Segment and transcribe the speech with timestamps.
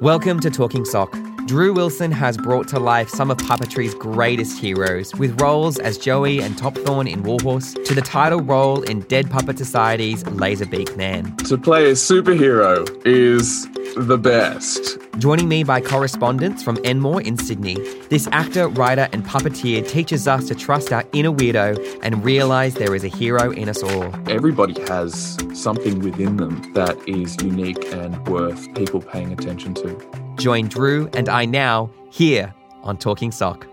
[0.00, 1.14] Welcome to Talking Sock.
[1.44, 6.40] Drew Wilson has brought to life some of puppetry's greatest heroes, with roles as Joey
[6.40, 11.36] and Topthorn in Warhorse, to the title role in Dead Puppet Society's Laserbeak Man.
[11.48, 14.98] To play a superhero is the best.
[15.18, 17.74] Joining me by correspondence from Enmore in Sydney,
[18.08, 22.94] this actor, writer, and puppeteer teaches us to trust our inner weirdo and realize there
[22.94, 24.14] is a hero in us all.
[24.28, 30.34] Everybody has something within them that is unique and worth people paying attention to.
[30.36, 33.69] Join Drew and I now here on Talking Sock.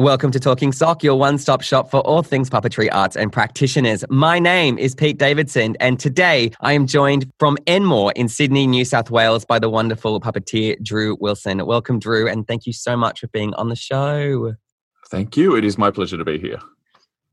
[0.00, 4.02] Welcome to Talking Sock, your one stop shop for all things puppetry, arts, and practitioners.
[4.08, 8.86] My name is Pete Davidson, and today I am joined from Enmore in Sydney, New
[8.86, 11.66] South Wales, by the wonderful puppeteer Drew Wilson.
[11.66, 14.54] Welcome, Drew, and thank you so much for being on the show.
[15.10, 15.54] Thank you.
[15.54, 16.60] It is my pleasure to be here.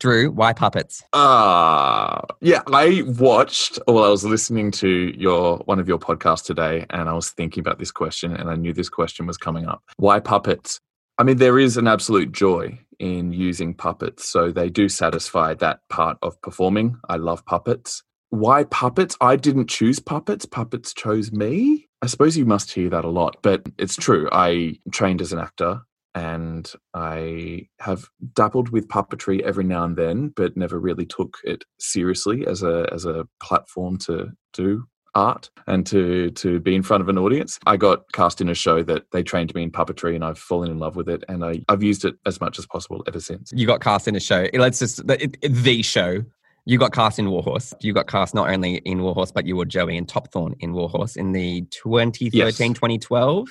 [0.02, 1.06] Drew, why puppets?
[1.14, 2.64] Ah, uh, yeah.
[2.68, 7.14] I watched while I was listening to your one of your podcasts today, and I
[7.14, 9.82] was thinking about this question, and I knew this question was coming up.
[9.96, 10.82] Why puppets?
[11.18, 15.80] I mean, there is an absolute joy in using puppets, so they do satisfy that
[15.90, 16.98] part of performing.
[17.10, 18.04] I love puppets.
[18.30, 19.18] Why puppets?
[19.22, 20.46] I didn't choose puppets.
[20.46, 21.88] Puppets chose me.
[22.02, 24.30] I suppose you must hear that a lot, but it's true.
[24.32, 25.82] I trained as an actor
[26.14, 31.64] and I have dabbled with puppetry every now and then, but never really took it
[31.80, 34.86] seriously as a as a platform to do
[35.18, 37.60] art and to to be in front of an audience.
[37.66, 40.72] I got cast in a show that they trained me in puppetry, and I've fallen
[40.72, 43.52] in love with it, and I, I've used it as much as possible ever since.
[43.54, 44.48] You got cast in a show.
[44.54, 46.24] Let's just the, the show.
[46.66, 47.74] You got cast in Warhorse.
[47.80, 51.16] You got cast not only in Warhorse, but you were Joey and Topthorn in Warhorse
[51.16, 52.58] in the 2013 yes.
[52.58, 53.48] 2012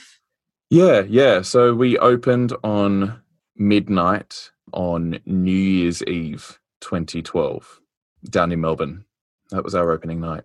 [0.70, 1.42] yeah, yeah.
[1.42, 3.20] So we opened on
[3.56, 7.80] midnight on New Year's Eve 2012
[8.30, 9.04] down in Melbourne.
[9.50, 10.42] That was our opening night.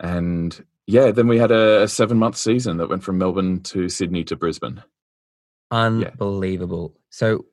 [0.00, 3.88] And yeah, then we had a, a seven month season that went from Melbourne to
[3.88, 4.82] Sydney to Brisbane.
[5.70, 6.92] Unbelievable.
[6.94, 7.00] Yeah.
[7.10, 7.44] So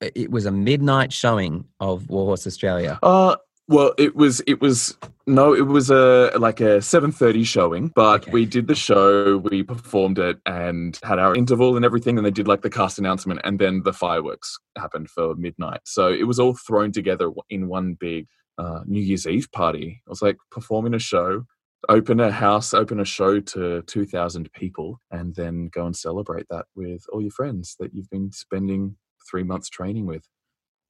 [0.00, 2.98] it was a midnight showing of Warhorse Australia.
[3.02, 3.36] Uh,
[3.68, 4.96] well, it was it was
[5.28, 8.32] no, it was a like a seven thirty showing, but okay.
[8.32, 12.32] we did the show, we performed it, and had our interval and everything, and they
[12.32, 15.82] did like the cast announcement, and then the fireworks happened for midnight.
[15.84, 18.26] So it was all thrown together in one big
[18.58, 20.02] uh, New Year's Eve party.
[20.04, 21.44] It was like performing a show,
[21.88, 26.46] open a house, open a show to two thousand people, and then go and celebrate
[26.50, 28.96] that with all your friends that you've been spending
[29.30, 30.24] three months training with.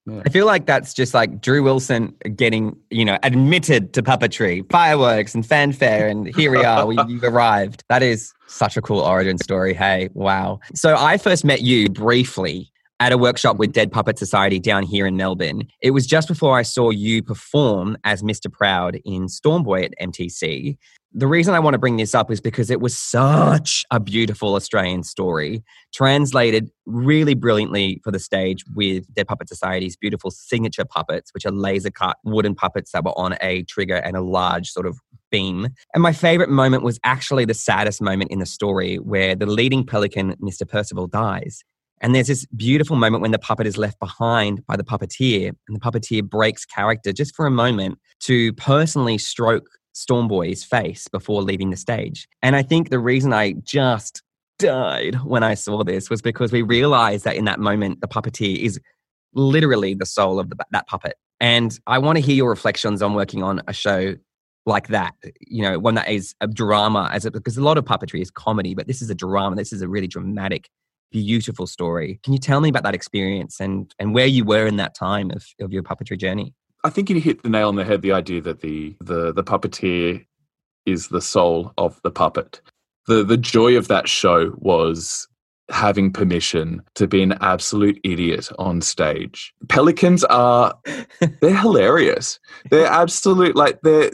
[0.07, 0.23] Yeah.
[0.25, 5.35] I feel like that's just like Drew Wilson getting, you know, admitted to puppetry, fireworks
[5.35, 6.87] and fanfare, and here we are.
[6.87, 7.85] we, you've arrived.
[7.89, 9.75] That is such a cool origin story.
[9.75, 10.61] Hey, wow.
[10.75, 12.70] So I first met you briefly
[13.01, 15.67] at a workshop with Dead Puppet Society down here in Melbourne.
[15.83, 18.53] It was just before I saw you perform as Mr.
[18.53, 20.77] Proud in Stormboy at MTC
[21.13, 24.55] the reason I want to bring this up is because it was such a beautiful
[24.55, 31.35] Australian story, translated really brilliantly for the stage with Dead Puppet Society's beautiful signature puppets,
[31.35, 34.87] which are laser cut wooden puppets that were on a trigger and a large sort
[34.87, 34.99] of
[35.33, 35.69] beam.
[35.95, 39.85] And my favorite moment was actually the saddest moment in the story where the leading
[39.85, 40.69] pelican, Mr.
[40.69, 41.65] Percival, dies.
[42.01, 45.77] And there's this beautiful moment when the puppet is left behind by the puppeteer, and
[45.77, 51.71] the puppeteer breaks character just for a moment to personally stroke Stormboy's face before leaving
[51.71, 52.29] the stage.
[52.43, 54.23] And I think the reason I just
[54.59, 58.59] died when I saw this was because we realized that in that moment, the puppeteer
[58.59, 58.81] is
[59.35, 61.15] literally the soul of the, that puppet.
[61.41, 64.15] And I want to hear your reflections on working on a show
[64.67, 68.21] like that, you know, one that is a drama, as because a lot of puppetry
[68.21, 69.57] is comedy, but this is a drama.
[69.57, 70.69] This is a really dramatic,
[71.11, 72.21] beautiful story.
[72.23, 75.31] Can you tell me about that experience and and where you were in that time
[75.31, 76.55] of, of your puppetry journey?
[76.85, 78.03] I think you hit the nail on the head.
[78.03, 80.25] The idea that the the the puppeteer
[80.87, 82.61] is the soul of the puppet.
[83.07, 85.29] The the joy of that show was
[85.71, 89.55] having permission to be an absolute idiot on stage.
[89.69, 90.75] Pelicans are
[91.41, 92.39] they're hilarious.
[92.71, 94.13] They're absolute like they're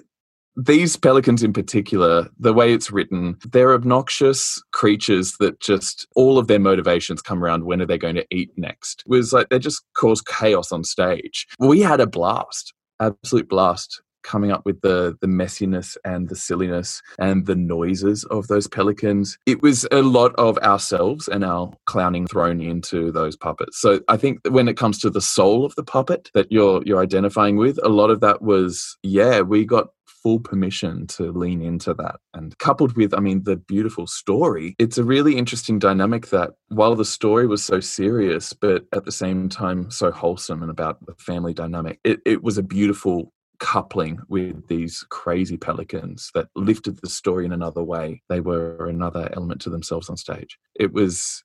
[0.56, 6.48] these pelicans in particular, the way it's written, they're obnoxious creatures that just all of
[6.48, 9.02] their motivations come around when are they going to eat next.
[9.06, 11.46] It was like they just cause chaos on stage.
[11.58, 17.00] We had a blast, absolute blast coming up with the the messiness and the silliness
[17.18, 19.38] and the noises of those pelicans.
[19.46, 23.80] It was a lot of ourselves and our clowning thrown into those puppets.
[23.80, 27.02] So I think when it comes to the soul of the puppet that you're you're
[27.02, 29.88] identifying with, a lot of that was yeah, we got
[30.26, 32.16] full permission to lean into that.
[32.34, 36.96] And coupled with, I mean, the beautiful story, it's a really interesting dynamic that while
[36.96, 41.14] the story was so serious, but at the same time so wholesome and about the
[41.14, 47.08] family dynamic, it, it was a beautiful coupling with these crazy pelicans that lifted the
[47.08, 48.20] story in another way.
[48.28, 50.58] They were another element to themselves on stage.
[50.74, 51.44] It was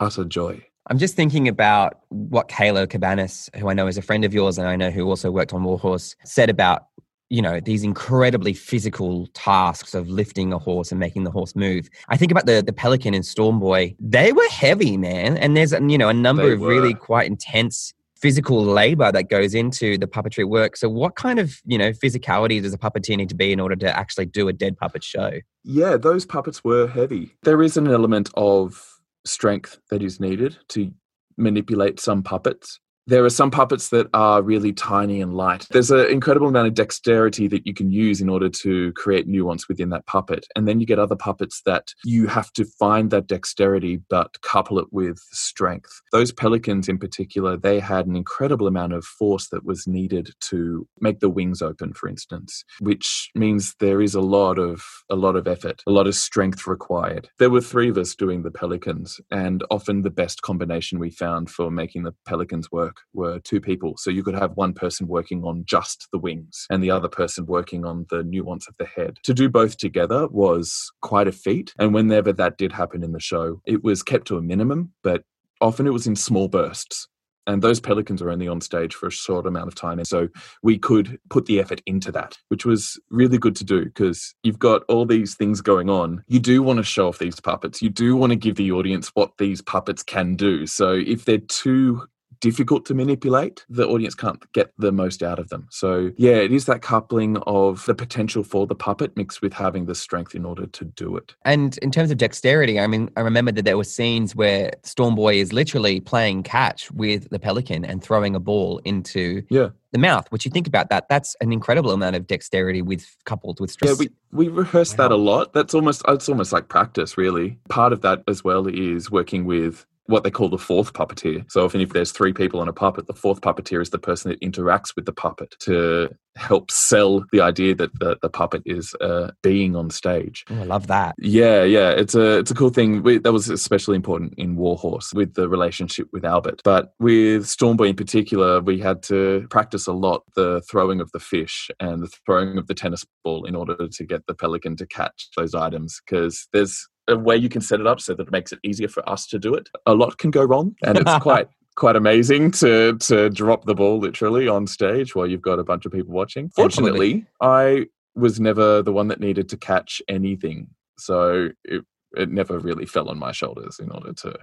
[0.00, 0.64] utter joy.
[0.88, 4.56] I'm just thinking about what Kayla Cabanis, who I know is a friend of yours
[4.56, 6.86] and I know who also worked on Warhorse, said about
[7.28, 11.88] you know these incredibly physical tasks of lifting a horse and making the horse move.
[12.08, 15.36] I think about the the pelican and storm boy they were heavy man.
[15.36, 16.68] And there's you know a number they of were.
[16.68, 20.76] really quite intense physical labor that goes into the puppetry work.
[20.76, 23.76] So what kind of you know physicality does a puppeteer need to be in order
[23.76, 25.32] to actually do a dead puppet show?
[25.64, 27.34] Yeah those puppets were heavy.
[27.42, 30.92] There is an element of strength that is needed to
[31.36, 35.66] manipulate some puppets there are some puppets that are really tiny and light.
[35.70, 39.68] There's an incredible amount of dexterity that you can use in order to create nuance
[39.68, 40.46] within that puppet.
[40.56, 44.78] And then you get other puppets that you have to find that dexterity but couple
[44.78, 46.00] it with strength.
[46.10, 50.86] Those pelicans in particular, they had an incredible amount of force that was needed to
[51.00, 55.36] make the wings open, for instance, which means there is a lot of a lot
[55.36, 57.28] of effort, a lot of strength required.
[57.38, 61.50] There were three of us doing the pelicans, and often the best combination we found
[61.50, 63.96] for making the pelicans work work were two people.
[63.96, 67.46] So you could have one person working on just the wings and the other person
[67.46, 69.18] working on the nuance of the head.
[69.24, 71.72] To do both together was quite a feat.
[71.78, 75.22] And whenever that did happen in the show, it was kept to a minimum, but
[75.60, 77.08] often it was in small bursts
[77.46, 80.28] and those pelicans were only on stage for a short amount of time and so
[80.62, 84.58] we could put the effort into that which was really good to do because you've
[84.58, 87.88] got all these things going on you do want to show off these puppets you
[87.88, 92.02] do want to give the audience what these puppets can do so if they're too
[92.40, 95.66] difficult to manipulate, the audience can't get the most out of them.
[95.70, 99.86] So, yeah, it is that coupling of the potential for the puppet mixed with having
[99.86, 101.34] the strength in order to do it.
[101.42, 105.36] And in terms of dexterity, I mean, I remember that there were scenes where Stormboy
[105.36, 109.68] is literally playing catch with the pelican and throwing a ball into yeah.
[109.92, 110.30] the mouth.
[110.30, 114.00] Which you think about that, that's an incredible amount of dexterity with coupled with stress.
[114.00, 115.08] Yeah, we, we rehearse wow.
[115.08, 115.52] that a lot.
[115.52, 117.58] That's almost it's almost like practice, really.
[117.68, 121.50] Part of that as well is working with what they call the fourth puppeteer.
[121.50, 124.30] So often if there's three people on a puppet, the fourth puppeteer is the person
[124.30, 128.94] that interacts with the puppet to help sell the idea that the, the puppet is
[129.00, 130.44] uh, being on stage.
[130.50, 131.14] Oh, I love that.
[131.18, 133.02] Yeah, yeah, it's a it's a cool thing.
[133.02, 136.60] We, that was especially important in Warhorse with the relationship with Albert.
[136.64, 141.20] But with Stormboy in particular, we had to practice a lot the throwing of the
[141.20, 144.86] fish and the throwing of the tennis ball in order to get the pelican to
[144.86, 148.32] catch those items because there's a way you can set it up so that it
[148.32, 149.68] makes it easier for us to do it.
[149.86, 153.98] A lot can go wrong, and it's quite quite amazing to to drop the ball
[153.98, 156.48] literally on stage while you've got a bunch of people watching.
[156.50, 160.68] Fortunately, I was never the one that needed to catch anything,
[160.98, 161.84] so it
[162.16, 164.36] it never really fell on my shoulders in order to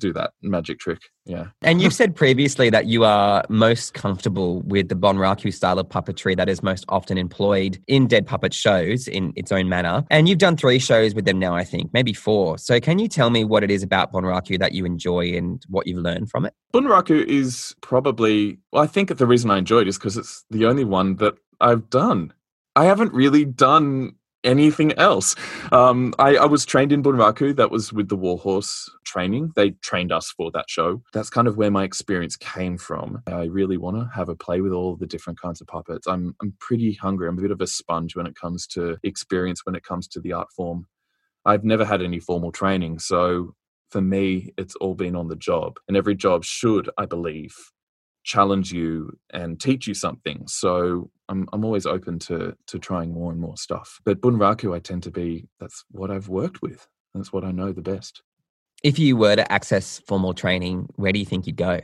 [0.00, 1.00] do that magic trick.
[1.24, 1.46] Yeah.
[1.62, 6.36] And you've said previously that you are most comfortable with the Bunraku style of puppetry
[6.36, 10.04] that is most often employed in dead puppet shows in its own manner.
[10.10, 12.58] And you've done three shows with them now, I think, maybe four.
[12.58, 15.86] So can you tell me what it is about Bunraku that you enjoy and what
[15.86, 16.54] you've learned from it?
[16.72, 20.66] Bunraku is probably, well, I think the reason I enjoy it is because it's the
[20.66, 22.32] only one that I've done.
[22.74, 24.14] I haven't really done
[24.44, 25.34] anything else.
[25.70, 27.54] Um, I, I, was trained in Bunraku.
[27.56, 29.52] That was with the Warhorse training.
[29.56, 31.02] They trained us for that show.
[31.12, 33.22] That's kind of where my experience came from.
[33.26, 36.06] I really want to have a play with all the different kinds of puppets.
[36.06, 37.28] I'm I'm pretty hungry.
[37.28, 39.64] I'm a bit of a sponge when it comes to experience.
[39.64, 40.86] When it comes to the art form,
[41.44, 43.54] I've never had any formal training, so
[43.92, 45.78] for me, it's all been on the job.
[45.86, 47.54] And every job should, I believe,
[48.24, 50.44] challenge you and teach you something.
[50.46, 54.00] So I'm I'm always open to to trying more and more stuff.
[54.04, 56.86] But Bunraku I tend to be that's what I've worked with.
[57.14, 58.22] That's what I know the best.
[58.82, 61.80] If you were to access formal training, where do you think you'd go?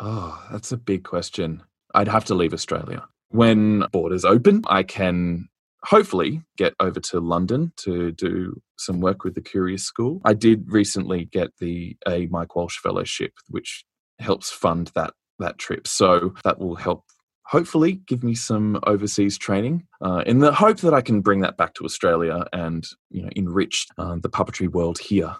[0.00, 1.62] Oh, that's a big question.
[1.94, 3.06] I'd have to leave Australia.
[3.28, 5.48] When borders open, I can
[5.84, 10.20] hopefully get over to London to do some work with the Curious School.
[10.24, 13.84] I did recently get the a Mike Walsh Fellowship, which
[14.18, 15.86] helps fund that that trip.
[15.86, 17.04] So that will help
[17.50, 21.56] hopefully give me some overseas training uh, in the hope that I can bring that
[21.56, 25.34] back to Australia and you know enrich uh, the puppetry world here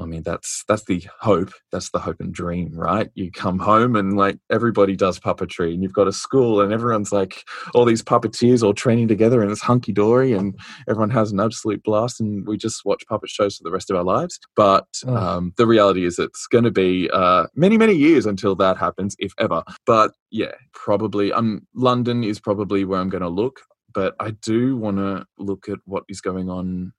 [0.00, 1.52] I mean, that's that's the hope.
[1.70, 3.10] That's the hope and dream, right?
[3.14, 7.12] You come home and like everybody does puppetry, and you've got a school, and everyone's
[7.12, 10.58] like all these puppeteers all training together, and it's hunky dory, and
[10.88, 13.96] everyone has an absolute blast, and we just watch puppet shows for the rest of
[13.96, 14.38] our lives.
[14.56, 15.16] But oh.
[15.16, 19.16] um, the reality is, it's going to be uh, many, many years until that happens,
[19.18, 19.62] if ever.
[19.86, 21.32] But yeah, probably.
[21.32, 23.60] Um, London is probably where I'm going to look,
[23.92, 26.92] but I do want to look at what is going on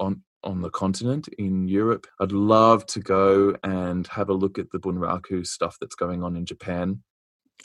[0.00, 2.06] on on the continent in Europe.
[2.20, 6.36] I'd love to go and have a look at the Bunraku stuff that's going on
[6.36, 7.02] in Japan.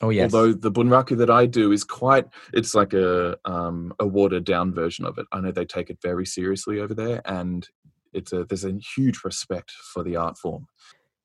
[0.02, 0.34] Oh yes.
[0.34, 4.74] Although the bunraku that I do is quite, it's like a um, a watered down
[4.74, 5.28] version of it.
[5.32, 7.68] I know they take it very seriously over there, and
[8.12, 10.66] it's a there's a huge respect for the art form.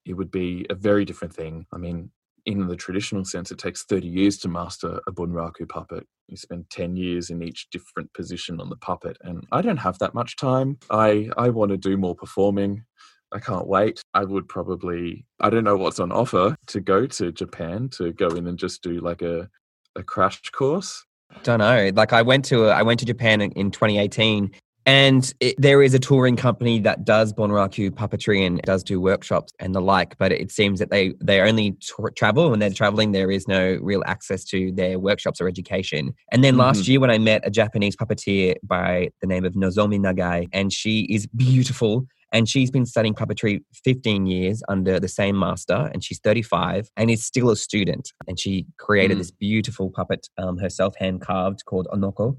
[0.04, 1.66] It would be a very different thing.
[1.72, 2.10] I mean,
[2.48, 6.06] in the traditional sense, it takes 30 years to master a bunraku puppet.
[6.28, 9.98] You spend 10 years in each different position on the puppet, and I don't have
[9.98, 10.78] that much time.
[10.90, 12.84] I I want to do more performing.
[13.32, 14.00] I can't wait.
[14.14, 18.28] I would probably, I don't know what's on offer to go to Japan to go
[18.28, 19.50] in and just do like a,
[19.94, 21.04] a crash course.
[21.42, 21.90] Don't know.
[21.94, 24.52] Like I went to I went to Japan in, in 2018
[24.88, 29.52] and it, there is a touring company that does Bunraku puppetry and does do workshops
[29.60, 30.16] and the like.
[30.16, 33.12] But it seems that they they only tra- travel when they're traveling.
[33.12, 36.14] There is no real access to their workshops or education.
[36.32, 36.60] And then mm-hmm.
[36.60, 40.72] last year, when I met a Japanese puppeteer by the name of Nozomi Nagai, and
[40.72, 46.04] she is beautiful and she's been studying puppetry 15 years under the same master, and
[46.04, 48.12] she's 35 and is still a student.
[48.26, 49.20] And she created mm.
[49.20, 52.36] this beautiful puppet um, herself, hand carved, called Onoko.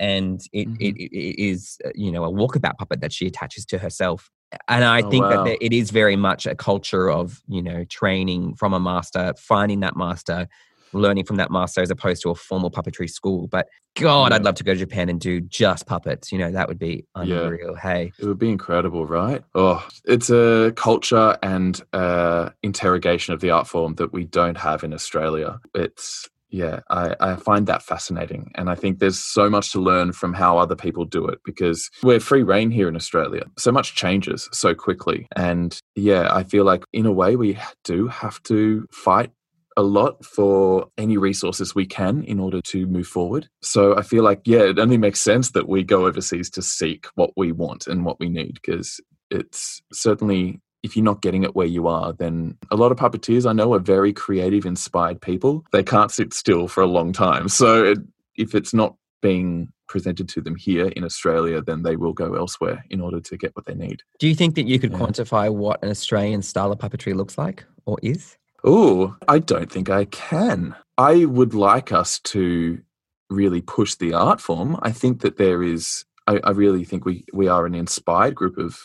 [0.00, 0.76] And it, mm-hmm.
[0.80, 4.30] it, it is, uh, you know, a walkabout puppet that she attaches to herself.
[4.66, 5.44] And I oh, think wow.
[5.44, 9.80] that it is very much a culture of, you know, training from a master, finding
[9.80, 10.48] that master,
[10.92, 13.46] learning from that master as opposed to a formal puppetry school.
[13.46, 14.36] But God, yeah.
[14.36, 16.32] I'd love to go to Japan and do just puppets.
[16.32, 17.74] You know, that would be unreal.
[17.74, 17.80] Yeah.
[17.80, 19.44] Hey, it would be incredible, right?
[19.54, 24.82] Oh, it's a culture and uh, interrogation of the art form that we don't have
[24.82, 25.60] in Australia.
[25.74, 28.50] It's yeah, I, I, find that fascinating.
[28.56, 31.90] And I think there's so much to learn from how other people do it because
[32.02, 33.44] we're free reign here in Australia.
[33.58, 35.28] So much changes so quickly.
[35.36, 39.30] And yeah, I feel like in a way we do have to fight
[39.76, 43.48] a lot for any resources we can in order to move forward.
[43.62, 47.06] So I feel like, yeah, it only makes sense that we go overseas to seek
[47.14, 51.54] what we want and what we need because it's certainly if you're not getting it
[51.54, 55.64] where you are, then a lot of puppeteers I know are very creative, inspired people.
[55.72, 57.48] They can't sit still for a long time.
[57.48, 57.98] So it,
[58.36, 62.84] if it's not being presented to them here in Australia, then they will go elsewhere
[62.90, 64.02] in order to get what they need.
[64.18, 64.98] Do you think that you could yeah.
[64.98, 68.36] quantify what an Australian style of puppetry looks like or is?
[68.64, 70.76] Oh, I don't think I can.
[70.96, 72.80] I would like us to
[73.28, 74.78] really push the art form.
[74.82, 76.04] I think that there is.
[76.26, 78.78] I, I really think we we are an inspired group of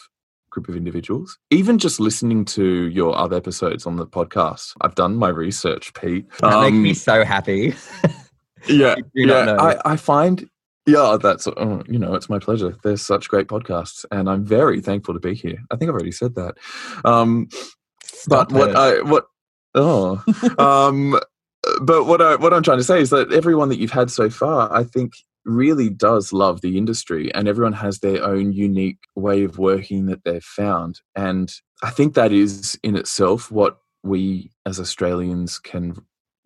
[0.55, 1.38] group of individuals.
[1.51, 6.25] Even just listening to your other episodes on the podcast, I've done my research, Pete.
[6.39, 7.75] That um, makes me so happy.
[8.67, 9.57] yeah, yeah.
[9.59, 10.50] I, I find
[10.88, 12.75] yeah, that's uh, you know, it's my pleasure.
[12.83, 15.57] There's such great podcasts, and I'm very thankful to be here.
[15.69, 16.55] I think I've already said that.
[17.03, 17.50] Um,
[18.27, 19.25] but what I what
[19.75, 20.24] Oh,
[20.57, 21.19] um,
[21.81, 24.29] but what I what I'm trying to say is that everyone that you've had so
[24.29, 25.13] far, I think,
[25.46, 30.24] really does love the industry, and everyone has their own unique way of working that
[30.24, 31.52] they've found, and
[31.84, 35.96] I think that is in itself what we as Australians can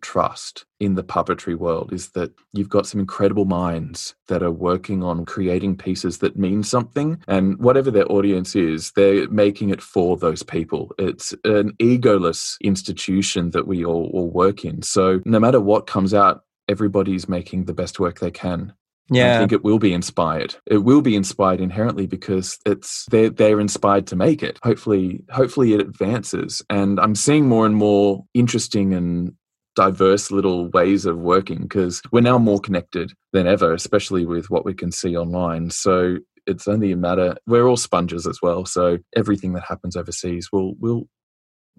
[0.02, 5.04] trust in the puppetry world is that you've got some incredible minds that are working
[5.04, 10.18] on creating pieces that mean something and whatever their audience is they're making it for
[10.18, 10.92] those people.
[10.98, 16.14] It's an egoless institution that we all, all work in so no matter what comes
[16.14, 18.74] out everybody's making the best work they can
[19.10, 19.36] yeah.
[19.36, 20.56] I think it will be inspired.
[20.66, 24.60] It will be inspired inherently because it's they're they're inspired to make it.
[24.64, 26.64] Hopefully, hopefully it advances.
[26.70, 29.34] And I'm seeing more and more interesting and
[29.76, 34.66] diverse little ways of working because we're now more connected than ever, especially with what
[34.66, 35.70] we can see online.
[35.70, 38.66] So it's only a matter we're all sponges as well.
[38.66, 41.08] So everything that happens overseas will will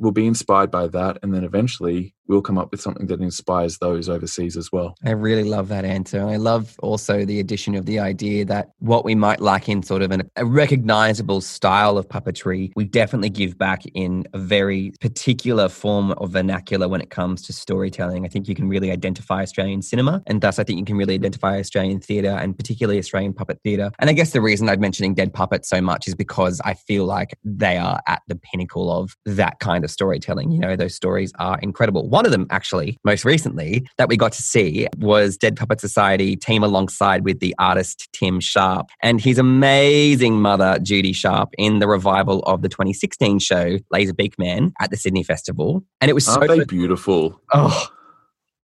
[0.01, 3.79] will be inspired by that and then eventually we'll come up with something that inspires
[3.79, 4.95] those overseas as well.
[5.05, 6.25] I really love that answer.
[6.25, 10.03] I love also the addition of the idea that what we might lack in sort
[10.03, 15.69] of an, a recognizable style of puppetry, we definitely give back in a very particular
[15.69, 18.25] form of vernacular when it comes to storytelling.
[18.25, 21.15] I think you can really identify Australian cinema, and thus I think you can really
[21.15, 23.91] identify Australian theatre and particularly Australian puppet theatre.
[23.99, 27.07] And I guess the reason I'm mentioning Dead Puppets so much is because I feel
[27.07, 30.51] like they are at the pinnacle of that kind of storytelling.
[30.51, 32.09] You know, those stories are incredible.
[32.09, 36.37] One of them, actually, most recently, that we got to see was Dead Puppet Society
[36.37, 41.89] team alongside with the artist Tim Sharp and his amazing mother, Judy Sharp, in the
[41.89, 45.85] revival of the 2016 show Laser Beak Man at the Sydney Festival.
[46.01, 47.41] And it was Aren't so they beautiful.
[47.53, 47.89] Oh,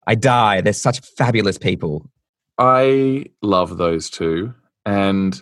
[0.07, 0.61] I die.
[0.61, 2.09] They're such fabulous people.
[2.57, 4.53] I love those two.
[4.85, 5.41] And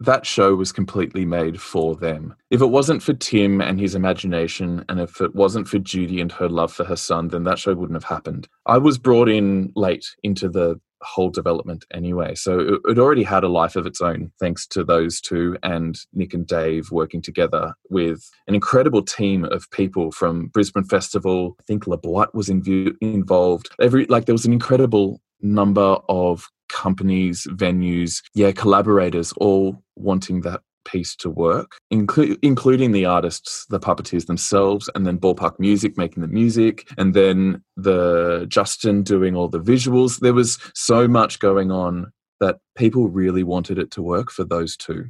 [0.00, 2.34] that show was completely made for them.
[2.50, 6.32] If it wasn't for Tim and his imagination, and if it wasn't for Judy and
[6.32, 8.48] her love for her son, then that show wouldn't have happened.
[8.66, 12.34] I was brought in late into the whole development anyway.
[12.34, 15.98] So it, it already had a life of its own, thanks to those two and
[16.12, 21.56] Nick and Dave working together with an incredible team of people from Brisbane Festival.
[21.60, 23.70] I think La Boite was in, involved.
[23.80, 30.60] Every like there was an incredible number of companies, venues, yeah, collaborators all wanting that
[30.84, 36.20] piece to work, inclu- including the artists, the puppeteers themselves, and then Ballpark Music making
[36.20, 40.20] the music, and then the Justin doing all the visuals.
[40.20, 44.76] There was so much going on that people really wanted it to work for those
[44.76, 45.06] two,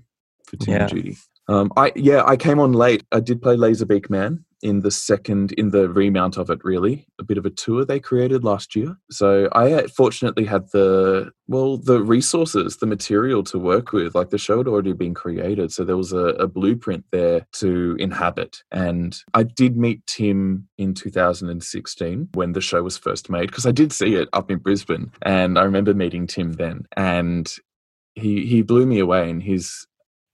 [0.47, 0.81] for Tim yeah.
[0.83, 1.17] and Judy.
[1.49, 3.05] Um, I yeah, I came on late.
[3.13, 6.65] I did play Laserbeak Man in the second in the remount of it.
[6.65, 8.97] Really, a bit of a tour they created last year.
[9.11, 14.15] So I uh, fortunately had the well the resources, the material to work with.
[14.15, 17.97] Like the show had already been created, so there was a, a blueprint there to
[17.99, 18.63] inhabit.
[18.71, 23.73] And I did meet Tim in 2016 when the show was first made because I
[23.73, 27.55] did see it up in Brisbane, and I remember meeting Tim then and
[28.15, 29.87] he he blew me away and his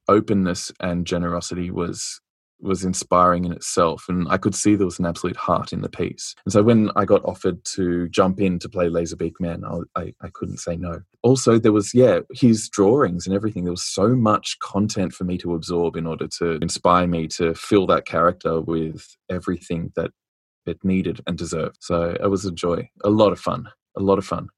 [0.08, 2.20] openness and generosity was
[2.62, 5.88] was inspiring in itself and i could see there was an absolute heart in the
[5.88, 6.34] piece.
[6.44, 10.14] And so when i got offered to jump in to play laserbeak man I, I,
[10.22, 11.02] I, couldn't say no.
[11.22, 13.64] Also there was yeah his drawings and everything.
[13.64, 17.54] There was so much content for me to absorb in order to inspire me to
[17.54, 20.10] fill that character with everything that
[20.66, 21.78] it needed and deserved.
[21.80, 22.88] So it was a joy.
[23.04, 23.68] A lot of fun.
[23.96, 24.48] A lot of fun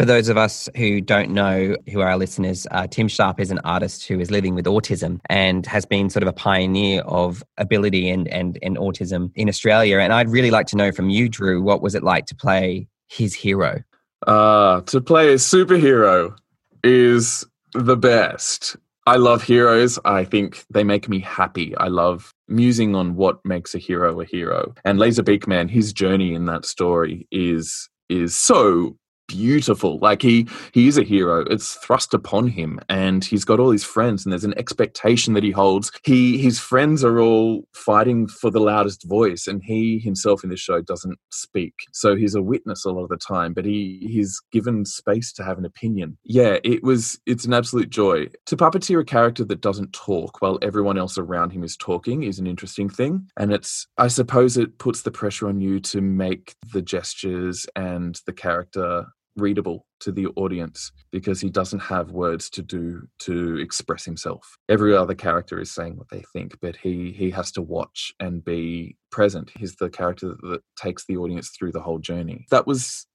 [0.00, 3.50] for those of us who don't know who are our listeners, uh, Tim Sharp is
[3.50, 7.44] an artist who is living with autism and has been sort of a pioneer of
[7.58, 9.98] ability and, and, and autism in Australia.
[9.98, 12.88] And I'd really like to know from you, Drew, what was it like to play
[13.10, 13.82] his hero?
[14.26, 16.34] Uh, to play a superhero
[16.82, 18.76] is the best.
[19.06, 19.98] I love heroes.
[20.06, 21.76] I think they make me happy.
[21.76, 24.72] I love musing on what makes a hero a hero.
[24.82, 28.96] And Laserbeak Man, his journey in that story is is so
[29.30, 29.98] beautiful.
[29.98, 31.44] Like he he is a hero.
[31.48, 35.44] It's thrust upon him, and he's got all his friends, and there's an expectation that
[35.44, 35.92] he holds.
[36.04, 40.60] He his friends are all fighting for the loudest voice, and he himself in this
[40.60, 41.74] show doesn't speak.
[41.92, 45.44] So he's a witness a lot of the time, but he he's given space to
[45.44, 46.18] have an opinion.
[46.24, 50.58] Yeah, it was it's an absolute joy to puppeteer a character that doesn't talk while
[50.62, 54.78] everyone else around him is talking is an interesting thing, and it's I suppose it
[54.78, 60.26] puts the pressure on you to make the gestures and the character readable to the
[60.36, 64.56] audience because he doesn't have words to do to express himself.
[64.68, 68.44] Every other character is saying what they think but he he has to watch and
[68.44, 69.50] be present.
[69.56, 72.46] He's the character that, that takes the audience through the whole journey.
[72.50, 73.06] That was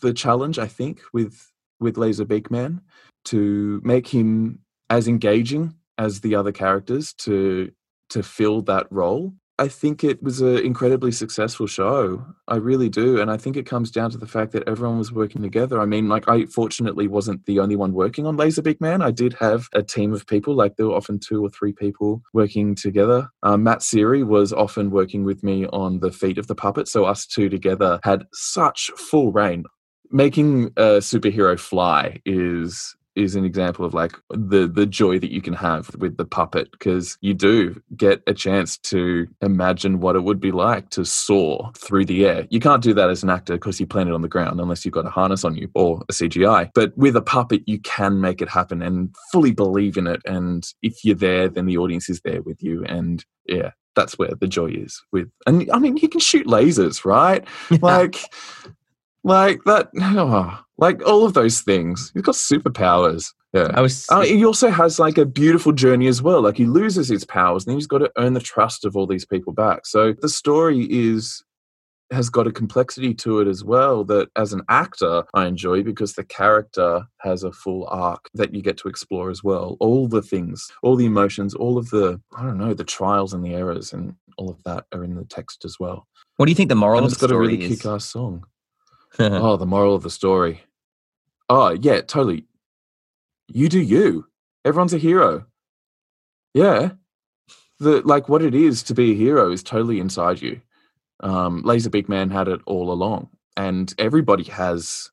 [0.00, 2.80] the challenge i think with with laserbeak man
[3.24, 7.70] to make him as engaging as the other characters to
[8.08, 12.26] to fill that role I think it was an incredibly successful show.
[12.48, 13.20] I really do.
[13.20, 15.80] And I think it comes down to the fact that everyone was working together.
[15.80, 19.02] I mean, like, I fortunately wasn't the only one working on Laserbeak Man.
[19.02, 22.22] I did have a team of people, like, there were often two or three people
[22.34, 23.28] working together.
[23.44, 26.88] Um, Matt Siri was often working with me on the feet of the puppet.
[26.88, 29.62] So, us two together had such full reign.
[30.10, 35.40] Making a superhero fly is is an example of like the the joy that you
[35.40, 40.24] can have with the puppet because you do get a chance to imagine what it
[40.24, 42.46] would be like to soar through the air.
[42.50, 44.84] You can't do that as an actor because you plan it on the ground unless
[44.84, 46.70] you've got a harness on you or a CGI.
[46.74, 50.22] But with a puppet, you can make it happen and fully believe in it.
[50.24, 52.84] And if you're there, then the audience is there with you.
[52.84, 57.04] And yeah, that's where the joy is with and i mean you can shoot lasers
[57.04, 57.46] right
[57.82, 58.16] like
[59.24, 62.10] like that, oh, like all of those things.
[62.12, 63.32] He's got superpowers.
[63.52, 63.70] Yeah.
[63.72, 64.04] I was.
[64.08, 66.42] Uh, he also has like a beautiful journey as well.
[66.42, 69.06] Like he loses his powers, and then he's got to earn the trust of all
[69.06, 69.86] these people back.
[69.86, 71.42] So the story is
[72.10, 76.12] has got a complexity to it as well that as an actor I enjoy because
[76.12, 79.76] the character has a full arc that you get to explore as well.
[79.80, 83.44] All the things, all the emotions, all of the I don't know, the trials and
[83.44, 86.08] the errors and all of that are in the text as well.
[86.38, 87.32] What do you think the moral and of the story is?
[87.32, 88.46] got a really kick-ass song.
[89.18, 90.62] oh, the moral of the story.
[91.48, 92.46] Oh, yeah, totally.
[93.48, 94.26] You do you.
[94.64, 95.46] Everyone's a hero.
[96.54, 96.92] Yeah.
[97.80, 100.60] The like what it is to be a hero is totally inside you.
[101.20, 105.10] Um, Laserbeak Man had it all along, and everybody has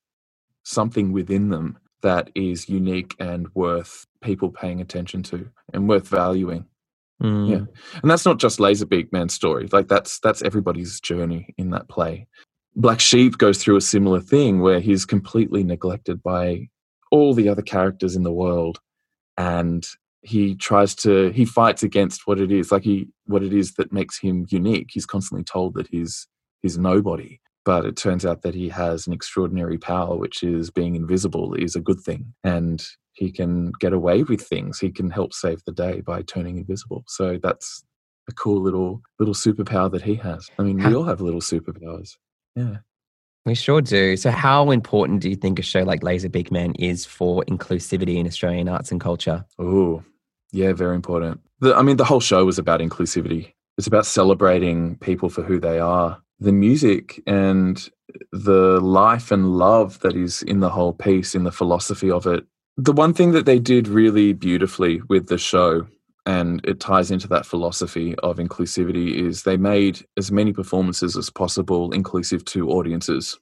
[0.63, 6.65] something within them that is unique and worth people paying attention to and worth valuing.
[7.21, 7.49] Mm.
[7.49, 9.67] Yeah, and that's not just Laserbeak Man's story.
[9.71, 12.27] Like that's that's everybody's journey in that play.
[12.75, 16.67] Black Sheep goes through a similar thing where he's completely neglected by
[17.12, 18.79] all the other characters in the world
[19.38, 19.86] and
[20.21, 23.91] he tries to he fights against what it is like he what it is that
[23.91, 26.27] makes him unique he's constantly told that he's
[26.62, 30.95] he's nobody but it turns out that he has an extraordinary power, which is being
[30.95, 32.34] invisible is a good thing.
[32.43, 34.79] And he can get away with things.
[34.79, 37.03] He can help save the day by turning invisible.
[37.08, 37.84] So that's
[38.27, 40.49] a cool little little superpower that he has.
[40.58, 42.15] I mean, we all have little superpowers.
[42.55, 42.77] Yeah.
[43.45, 44.17] We sure do.
[44.17, 48.17] So, how important do you think a show like Laser Beak Man is for inclusivity
[48.17, 49.45] in Australian arts and culture?
[49.57, 50.03] Oh,
[50.51, 51.39] yeah, very important.
[51.59, 53.53] The, I mean, the whole show was about inclusivity.
[53.77, 56.21] It's about celebrating people for who they are.
[56.39, 57.89] The music and
[58.31, 62.45] the life and love that is in the whole piece, in the philosophy of it.
[62.77, 65.88] The one thing that they did really beautifully with the show
[66.25, 71.29] and it ties into that philosophy of inclusivity is they made as many performances as
[71.29, 73.39] possible inclusive to audiences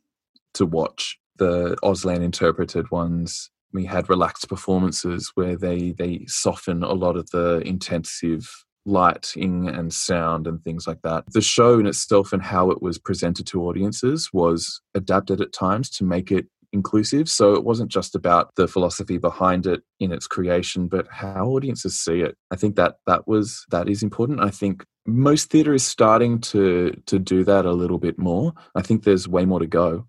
[0.53, 6.93] to watch the auslan interpreted ones we had relaxed performances where they they soften a
[6.93, 11.25] lot of the intensive lighting and sound and things like that.
[11.33, 15.89] The show in itself and how it was presented to audiences was adapted at times
[15.91, 17.27] to make it inclusive.
[17.27, 21.99] So it wasn't just about the philosophy behind it in its creation, but how audiences
[21.99, 22.35] see it.
[22.51, 24.39] I think that that was that is important.
[24.49, 28.53] I think most theatre is starting to to do that a little bit more.
[28.75, 30.07] I think there's way more to go.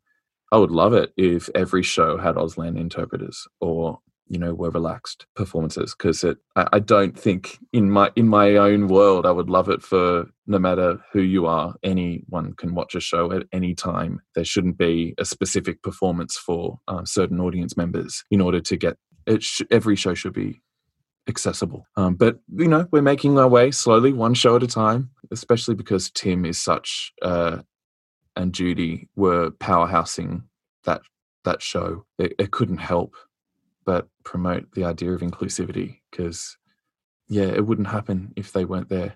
[0.52, 5.26] I would love it if every show had Auslan interpreters or you know were relaxed
[5.34, 9.50] performances because it I, I, don't think in my in my own world i would
[9.50, 13.74] love it for no matter who you are anyone can watch a show at any
[13.74, 14.20] time.
[14.34, 18.96] There shouldn't be a specific performance for uh, certain audience members in order to get
[19.26, 20.60] it sh- every show should be
[21.28, 21.86] accessible.
[21.96, 25.74] Um, but you know we're making our way slowly one show at a time especially
[25.74, 27.58] because tim is such uh,
[28.34, 30.42] and judy were powerhousing
[30.84, 31.02] that
[31.44, 32.04] that show.
[32.18, 33.14] It, it couldn't help
[33.88, 36.58] but promote the idea of inclusivity because
[37.26, 39.14] yeah it wouldn't happen if they weren't there.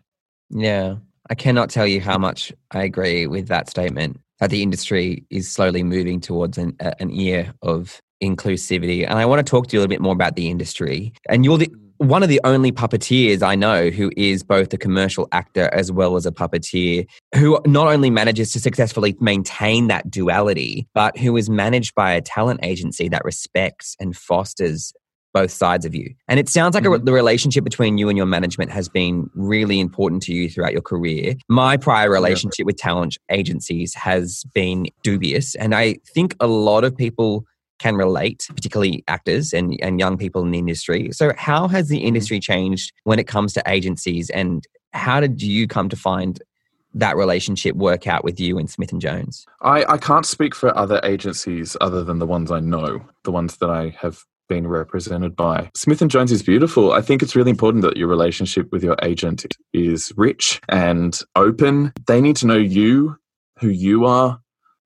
[0.49, 0.97] Yeah
[1.29, 5.53] i cannot tell you how much i agree with that statement that the industry is
[5.53, 9.79] slowly moving towards an, an ear of inclusivity and i want to talk to you
[9.79, 11.71] a little bit more about the industry and you're the
[12.03, 16.17] one of the only puppeteers I know who is both a commercial actor as well
[16.17, 21.49] as a puppeteer, who not only manages to successfully maintain that duality, but who is
[21.49, 24.93] managed by a talent agency that respects and fosters
[25.33, 26.15] both sides of you.
[26.29, 27.03] And it sounds like mm-hmm.
[27.03, 30.73] a, the relationship between you and your management has been really important to you throughout
[30.73, 31.35] your career.
[31.49, 32.67] My prior relationship yeah.
[32.67, 35.55] with talent agencies has been dubious.
[35.55, 37.47] And I think a lot of people
[37.83, 41.11] can relate, particularly actors and, and young people in the industry.
[41.13, 42.07] So, how has the mm-hmm.
[42.07, 46.41] industry changed when it comes to agencies, and how did you come to find
[46.95, 49.47] that relationship work out with you and Smith and Jones?
[49.63, 53.57] I, I can't speak for other agencies other than the ones I know, the ones
[53.57, 55.71] that I have been represented by.
[55.75, 56.93] Smith and Jones is beautiful.
[56.93, 61.93] I think it's really important that your relationship with your agent is rich and open.
[62.07, 63.17] They need to know you,
[63.59, 64.42] who you are,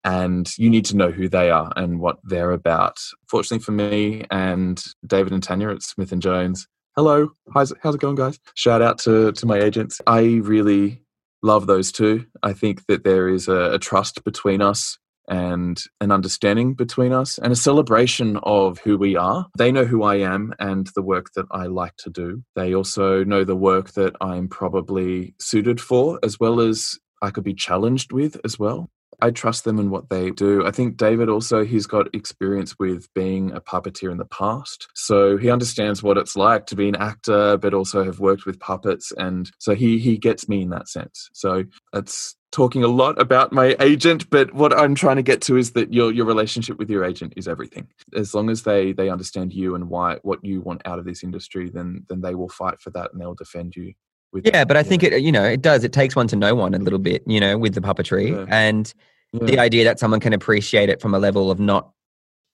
[0.07, 2.97] and you need to know who they are and what they're about.
[3.29, 7.97] Fortunately for me and David and Tanya at Smith and Jones, hello, how's it, how's
[7.97, 8.39] it going, guys?
[8.55, 10.01] Shout out to to my agents.
[10.07, 11.03] I really
[11.43, 12.25] love those two.
[12.43, 14.97] I think that there is a, a trust between us
[15.29, 19.47] and an understanding between us and a celebration of who we are.
[19.59, 22.45] They know who I am and the work that I like to do.
[22.55, 27.43] They also know the work that I'm probably suited for, as well as I could
[27.43, 28.89] be challenged with as well.
[29.21, 30.67] I trust them and what they do.
[30.67, 34.89] I think David also he's got experience with being a puppeteer in the past.
[34.95, 38.61] So he understands what it's like to be an actor but also have worked with
[38.61, 41.31] puppets and so he he gets me in that sense.
[41.33, 45.57] So that's talking a lot about my agent, but what I'm trying to get to
[45.57, 47.89] is that your your relationship with your agent is everything.
[48.15, 51.23] As long as they they understand you and why what you want out of this
[51.25, 53.95] industry, then then they will fight for that and they'll defend you
[54.45, 55.85] yeah, but I think it, you know, it does.
[55.85, 58.47] It takes one to know one a little bit, you know, with the puppetry yeah.
[58.49, 58.93] and
[59.33, 59.47] yeah.
[59.47, 61.91] the idea that someone can appreciate it from a level of not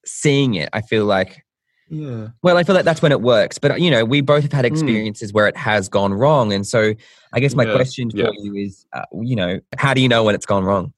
[0.04, 0.68] seeing it.
[0.72, 1.44] I feel like,
[1.88, 2.28] yeah.
[2.42, 3.58] Well, I feel like that's when it works.
[3.58, 4.72] But you know, we both have had hmm.
[4.72, 5.34] experiences mm.
[5.34, 6.94] where it has gone wrong, and so
[7.34, 7.74] I guess my yeah.
[7.74, 10.94] question for you is, uh, you know, how do you know when it's gone wrong?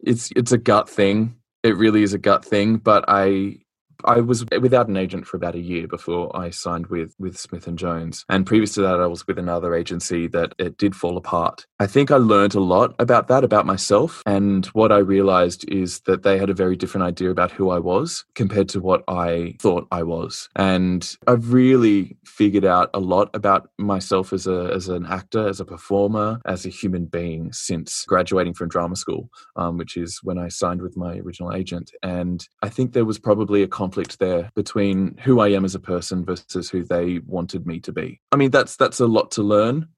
[0.00, 1.36] It's it's a gut thing.
[1.62, 2.76] It really is a gut thing.
[2.76, 3.59] But I
[4.04, 7.66] I was without an agent for about a year before I signed with with Smith
[7.66, 11.16] and Jones, and previous to that, I was with another agency that it did fall
[11.16, 11.66] apart.
[11.78, 16.00] I think I learned a lot about that about myself, and what I realized is
[16.00, 19.56] that they had a very different idea about who I was compared to what I
[19.60, 24.88] thought I was, and I've really figured out a lot about myself as a as
[24.88, 29.76] an actor, as a performer, as a human being since graduating from drama school, um,
[29.76, 33.62] which is when I signed with my original agent, and I think there was probably
[33.62, 37.80] a conflict there between who I am as a person versus who they wanted me
[37.80, 38.20] to be.
[38.30, 39.88] I mean, that's that's a lot to learn.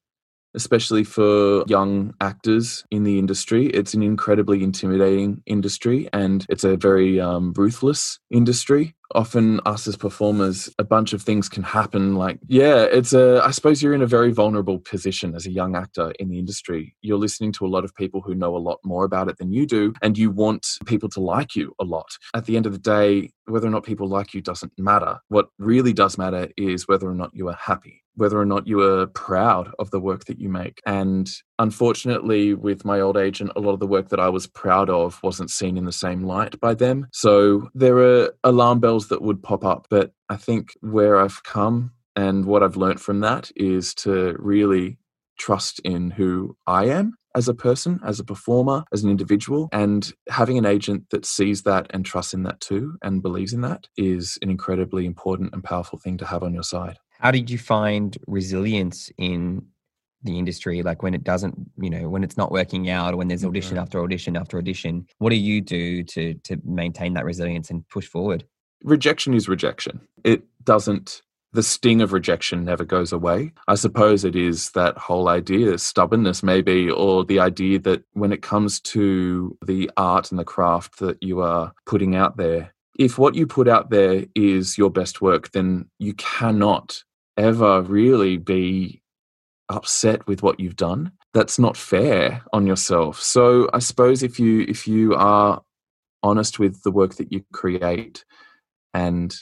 [0.55, 3.67] Especially for young actors in the industry.
[3.67, 8.95] It's an incredibly intimidating industry and it's a very um, ruthless industry.
[9.15, 13.51] Often us as performers a bunch of things can happen like yeah it's a i
[13.51, 16.97] suppose you're in a very vulnerable position as a young actor in the industry.
[17.03, 19.53] You're listening to a lot of people who know a lot more about it than
[19.53, 22.07] you do and you want people to like you a lot.
[22.35, 25.19] At the end of the day whether or not people like you doesn't matter.
[25.29, 28.81] What really does matter is whether or not you are happy whether or not you
[28.83, 30.81] are proud of the work that you make.
[30.87, 34.91] And unfortunately, with my old agent, a lot of the work that I was proud
[34.91, 37.09] of wasn't seen in the same light by them.
[37.13, 39.87] So there are alarm bells that would pop up.
[39.91, 44.99] But I think where I've come and what I've learned from that is to really
[45.39, 49.69] trust in who I am as a person, as a performer, as an individual.
[49.73, 53.63] And having an agent that sees that and trusts in that too and believes in
[53.63, 56.99] that is an incredibly important and powerful thing to have on your side.
[57.23, 59.65] How did you find resilience in
[60.25, 60.83] the industry?
[60.83, 63.77] Like when it doesn't you know when it's not working out or when there's audition
[63.77, 63.83] mm-hmm.
[63.83, 68.07] after audition after audition what do you do to to maintain that resilience and push
[68.07, 68.45] forward?
[68.85, 70.01] Rejection is rejection.
[70.25, 73.53] It doesn't the sting of rejection never goes away.
[73.69, 78.43] I suppose it is that whole idea, stubbornness maybe, or the idea that when it
[78.43, 83.35] comes to the art and the craft that you are putting out there, if what
[83.35, 87.03] you put out there is your best work, then you cannot
[87.37, 89.01] ever really be
[89.69, 93.21] upset with what you've done that's not fair on yourself.
[93.21, 95.63] So i suppose if you if you are
[96.23, 98.25] honest with the work that you create
[98.95, 99.35] and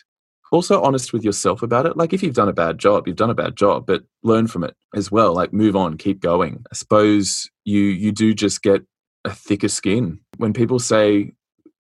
[0.53, 3.31] also honest with yourself about it like if you've done a bad job you've done
[3.31, 6.65] a bad job but learn from it as well like move on keep going.
[6.73, 8.83] I suppose you you do just get
[9.25, 10.21] a thicker skin.
[10.39, 11.33] When people say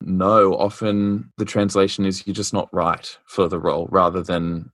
[0.02, 4.70] no often the translation is you're just not right for the role rather than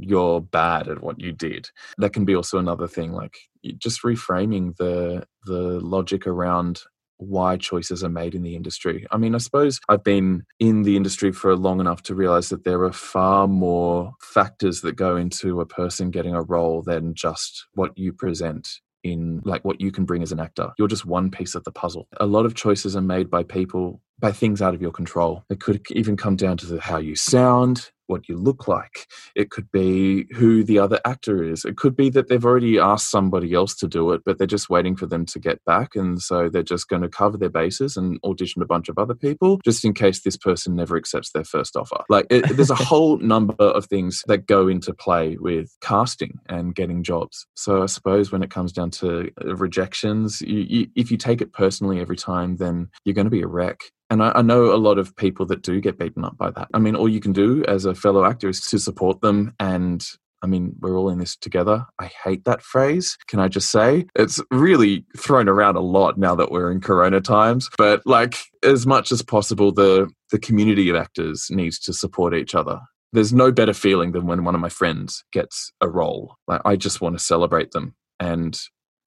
[0.00, 3.36] you're bad at what you did that can be also another thing like
[3.78, 6.82] just reframing the the logic around
[7.18, 9.06] why choices are made in the industry.
[9.10, 12.64] I mean, I suppose I've been in the industry for long enough to realize that
[12.64, 17.66] there are far more factors that go into a person getting a role than just
[17.74, 18.68] what you present
[19.04, 20.70] in like what you can bring as an actor.
[20.78, 22.08] You're just one piece of the puzzle.
[22.18, 25.44] A lot of choices are made by people by things out of your control.
[25.48, 29.06] It could even come down to the, how you sound, what you look like.
[29.34, 31.64] It could be who the other actor is.
[31.64, 34.70] It could be that they've already asked somebody else to do it, but they're just
[34.70, 35.94] waiting for them to get back.
[35.94, 39.14] And so they're just going to cover their bases and audition a bunch of other
[39.14, 42.04] people just in case this person never accepts their first offer.
[42.08, 46.74] Like it, there's a whole number of things that go into play with casting and
[46.74, 47.46] getting jobs.
[47.54, 51.40] So I suppose when it comes down to uh, rejections, you, you, if you take
[51.40, 53.80] it personally every time, then you're going to be a wreck.
[54.10, 56.68] And I, I, know a lot of people that do get beaten up by that.
[56.72, 59.54] I mean, all you can do as a fellow actor is to support them.
[59.60, 60.06] And
[60.42, 61.84] I mean, we're all in this together.
[61.98, 63.18] I hate that phrase.
[63.26, 64.06] Can I just say?
[64.14, 67.68] It's really thrown around a lot now that we're in Corona times.
[67.76, 72.54] But like, as much as possible, the, the community of actors needs to support each
[72.54, 72.80] other.
[73.12, 76.36] There's no better feeling than when one of my friends gets a role.
[76.46, 77.94] Like, I just want to celebrate them.
[78.20, 78.58] And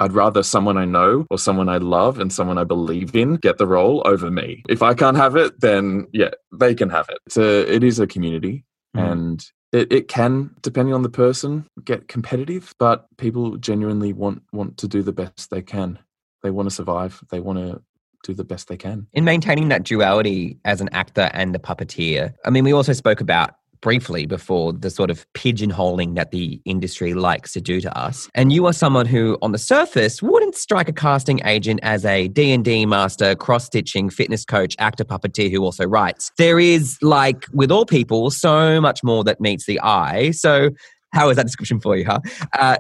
[0.01, 3.59] I'd rather someone I know or someone I love and someone I believe in get
[3.59, 4.63] the role over me.
[4.67, 7.19] If I can't have it, then yeah, they can have it.
[7.27, 8.65] It's a, it is a community
[8.97, 9.11] mm.
[9.11, 14.77] and it, it can, depending on the person, get competitive, but people genuinely want, want
[14.77, 15.99] to do the best they can.
[16.41, 17.23] They want to survive.
[17.29, 17.79] They want to
[18.23, 19.05] do the best they can.
[19.13, 23.21] In maintaining that duality as an actor and a puppeteer, I mean, we also spoke
[23.21, 28.29] about briefly before the sort of pigeonholing that the industry likes to do to us.
[28.33, 32.27] And you are someone who on the surface wouldn't strike a casting agent as a
[32.27, 36.31] D&D master, cross-stitching fitness coach, actor puppeteer who also writes.
[36.37, 40.31] There is like with all people so much more that meets the eye.
[40.31, 40.69] So
[41.13, 42.19] how is that description for you, huh?
[42.53, 42.77] Uh,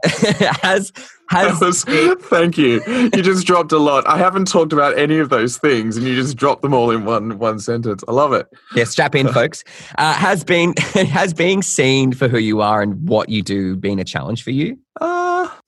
[1.31, 1.83] has was,
[2.23, 2.81] thank you.
[2.85, 4.05] You just dropped a lot.
[4.05, 7.05] I haven't talked about any of those things, and you just dropped them all in
[7.05, 8.03] one one sentence.
[8.07, 8.47] I love it.
[8.75, 9.63] Yeah, strap in, folks.
[9.97, 13.97] Uh, has been has being seen for who you are and what you do been
[13.97, 14.77] a challenge for you?
[14.99, 15.20] Uh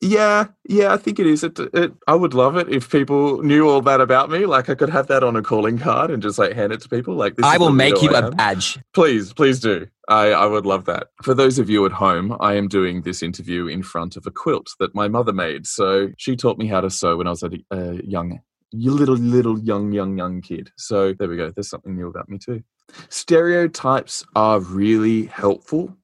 [0.04, 0.94] yeah, yeah.
[0.94, 1.44] I think it is.
[1.44, 1.94] It, it.
[2.08, 4.46] I would love it if people knew all that about me.
[4.46, 6.90] Like I could have that on a calling card and just like hand it to
[6.90, 7.16] people.
[7.16, 8.78] Like I will make you a badge.
[8.94, 9.88] Please, please do.
[10.10, 11.08] I, I would love that.
[11.22, 14.32] For those of you at home, I am doing this interview in front of a
[14.32, 15.66] quilt that my mother made.
[15.66, 18.42] So she taught me how to sew when I was a, a young,
[18.74, 20.72] little, little, young, young, young kid.
[20.78, 21.52] So there we go.
[21.52, 22.64] There's something new about me too.
[23.08, 25.96] Stereotypes are really helpful.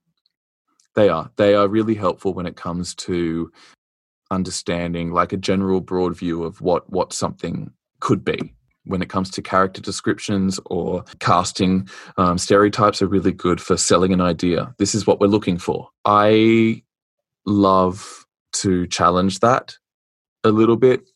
[0.94, 1.30] They are.
[1.36, 3.52] They are really helpful when it comes to
[4.30, 9.30] understanding like a general broad view of what what something could be when it comes
[9.30, 14.74] to character descriptions or casting, um, stereotypes are really good for selling an idea.
[14.78, 15.88] This is what we're looking for.
[16.04, 16.82] I
[17.46, 19.76] love to challenge that
[20.44, 21.09] a little bit.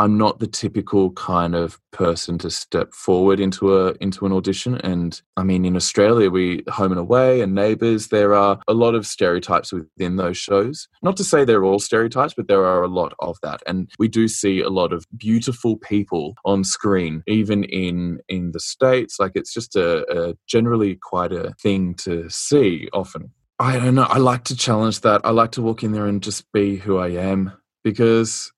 [0.00, 4.76] I'm not the typical kind of person to step forward into a into an audition.
[4.76, 8.08] And I mean, in Australia, we Home and Away and Neighbours.
[8.08, 10.88] There are a lot of stereotypes within those shows.
[11.02, 13.62] Not to say they're all stereotypes, but there are a lot of that.
[13.66, 18.60] And we do see a lot of beautiful people on screen, even in in the
[18.60, 19.18] states.
[19.20, 23.32] Like it's just a, a generally quite a thing to see often.
[23.58, 24.04] I don't know.
[24.08, 25.20] I like to challenge that.
[25.24, 27.52] I like to walk in there and just be who I am
[27.84, 28.50] because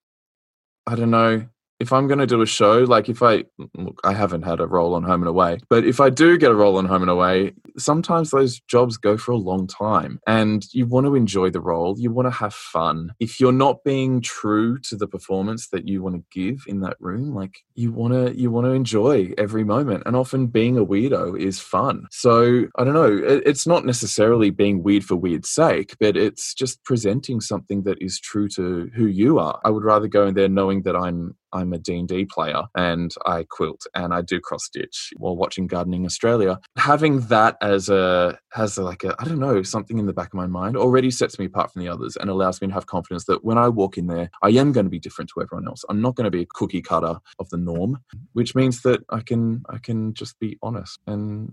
[0.87, 1.52] I don't know
[1.83, 4.69] if I'm going to do a show, like if I look, I haven't had a
[4.69, 7.11] role on Home and Away, but if I do get a role on Home and
[7.11, 11.61] Away, sometimes those jobs go for a long time and you want to enjoy the
[11.61, 11.99] role.
[11.99, 13.15] You want to have fun.
[13.19, 16.97] If you're not being true to the performance that you want to give in that
[17.01, 20.05] room, like you want to, you want to enjoy every moment.
[20.07, 22.07] And often being a weirdo is fun.
[22.13, 23.41] So I don't know.
[23.45, 28.21] It's not necessarily being weird for weird's sake, but it's just presenting something that is
[28.21, 29.61] true to who you are.
[29.65, 33.45] I would rather go in there knowing that I'm I'm a D&D player and I
[33.49, 36.59] quilt and I do cross stitch while watching Gardening Australia.
[36.77, 40.35] Having that as a has like a I don't know something in the back of
[40.35, 43.25] my mind already sets me apart from the others and allows me to have confidence
[43.27, 45.85] that when I walk in there I am going to be different to everyone else.
[45.89, 47.99] I'm not going to be a cookie cutter of the norm,
[48.33, 51.53] which means that I can I can just be honest and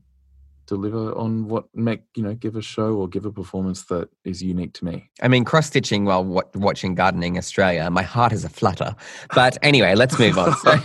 [0.69, 4.41] deliver on what make you know give a show or give a performance that is
[4.41, 5.09] unique to me.
[5.21, 8.95] I mean cross stitching while w- watching gardening australia my heart is a flutter.
[9.33, 10.55] But anyway let's move on.
[10.57, 10.79] So,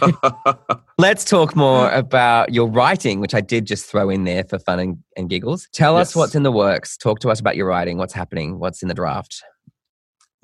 [0.99, 4.79] let's talk more about your writing which i did just throw in there for fun
[4.81, 5.69] and, and giggles.
[5.73, 6.09] Tell yes.
[6.09, 6.97] us what's in the works.
[6.97, 9.43] Talk to us about your writing what's happening what's in the draft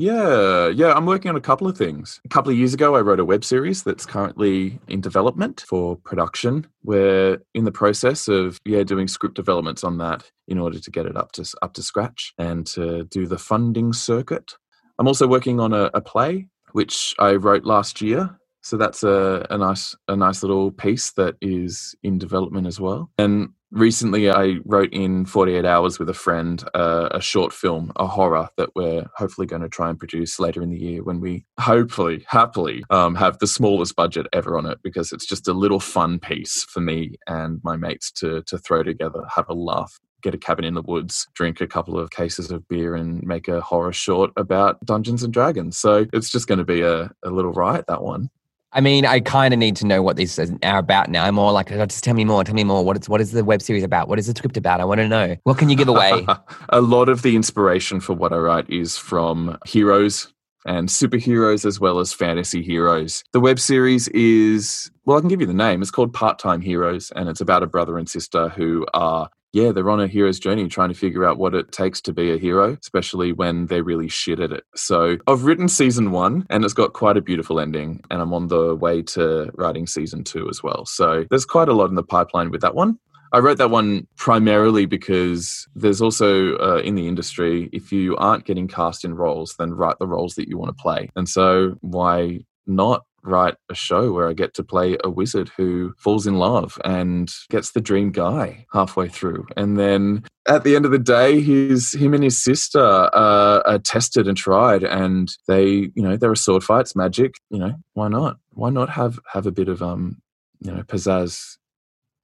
[0.00, 2.20] yeah, yeah, I'm working on a couple of things.
[2.24, 5.96] A couple of years ago, I wrote a web series that's currently in development for
[5.96, 6.66] production.
[6.82, 11.04] We're in the process of yeah doing script developments on that in order to get
[11.04, 14.54] it up to up to scratch and to do the funding circuit.
[14.98, 19.46] I'm also working on a, a play which I wrote last year so that's a,
[19.50, 23.10] a nice a nice little piece that is in development as well.
[23.18, 28.06] And recently I wrote in 48 hours with a friend uh, a short film, a
[28.06, 31.44] horror that we're hopefully going to try and produce later in the year when we
[31.58, 35.80] hopefully, happily um, have the smallest budget ever on it because it's just a little
[35.80, 39.98] fun piece for me and my mates to, to throw together, have a laugh.
[40.22, 43.48] Get a cabin in the woods, drink a couple of cases of beer, and make
[43.48, 45.78] a horror short about Dungeons and Dragons.
[45.78, 48.28] So it's just going to be a, a little riot, that one.
[48.72, 51.24] I mean, I kind of need to know what these are about now.
[51.24, 52.44] I'm more like, oh, just tell me more.
[52.44, 52.84] Tell me more.
[52.84, 54.08] What is what is the web series about?
[54.08, 54.80] What is the script about?
[54.80, 55.36] I want to know.
[55.42, 56.24] What can you give away?
[56.68, 60.32] a lot of the inspiration for what I write is from heroes
[60.66, 63.24] and superheroes as well as fantasy heroes.
[63.32, 65.82] The web series is well, I can give you the name.
[65.82, 69.72] It's called Part Time Heroes, and it's about a brother and sister who are yeah,
[69.72, 72.38] they're on a hero's journey trying to figure out what it takes to be a
[72.38, 74.64] hero, especially when they're really shit at it.
[74.76, 78.48] So I've written season one and it's got quite a beautiful ending, and I'm on
[78.48, 80.86] the way to writing season two as well.
[80.86, 82.98] So there's quite a lot in the pipeline with that one.
[83.32, 88.44] I wrote that one primarily because there's also uh, in the industry, if you aren't
[88.44, 91.10] getting cast in roles, then write the roles that you want to play.
[91.14, 95.94] And so why not write a show where I get to play a wizard who
[95.98, 99.46] falls in love and gets the dream guy halfway through.
[99.56, 103.78] And then at the end of the day, his him and his sister uh, are
[103.78, 107.34] tested and tried, and they, you know, there are sword fights, magic.
[107.50, 108.38] You know, why not?
[108.50, 110.20] Why not have have a bit of um,
[110.60, 111.56] you know, pizzazz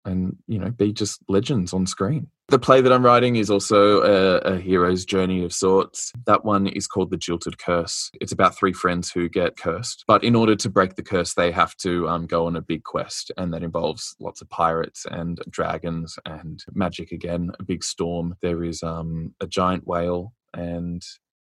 [0.06, 4.02] and you know be just legends on screen the play that i'm writing is also
[4.02, 6.12] a, a, hero's journey of sorts.
[6.26, 8.10] That one is called the jilted curse.
[8.20, 11.50] It's about three friends who get cursed but in order to break the curse they
[11.50, 15.40] have to um, go on a big quest and that involves lots of pirates and
[15.50, 18.36] dragons and magic again a big storm.
[18.42, 21.02] There is um, a giant whale and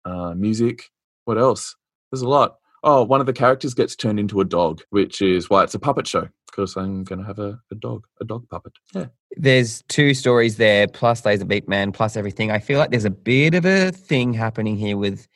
[0.05, 0.91] uh, music.
[1.25, 1.77] What else?
[2.11, 5.51] There's a lot oh, one of the characters gets turned into a dog, which is
[5.51, 8.49] why it's a puppet show because I'm going to have a, a dog, a dog
[8.49, 8.73] puppet.
[8.95, 9.07] Yeah.
[9.37, 12.51] There's two stories there, plus Laser Beak Man, plus everything.
[12.51, 15.29] I feel like there's a bit of a thing happening here with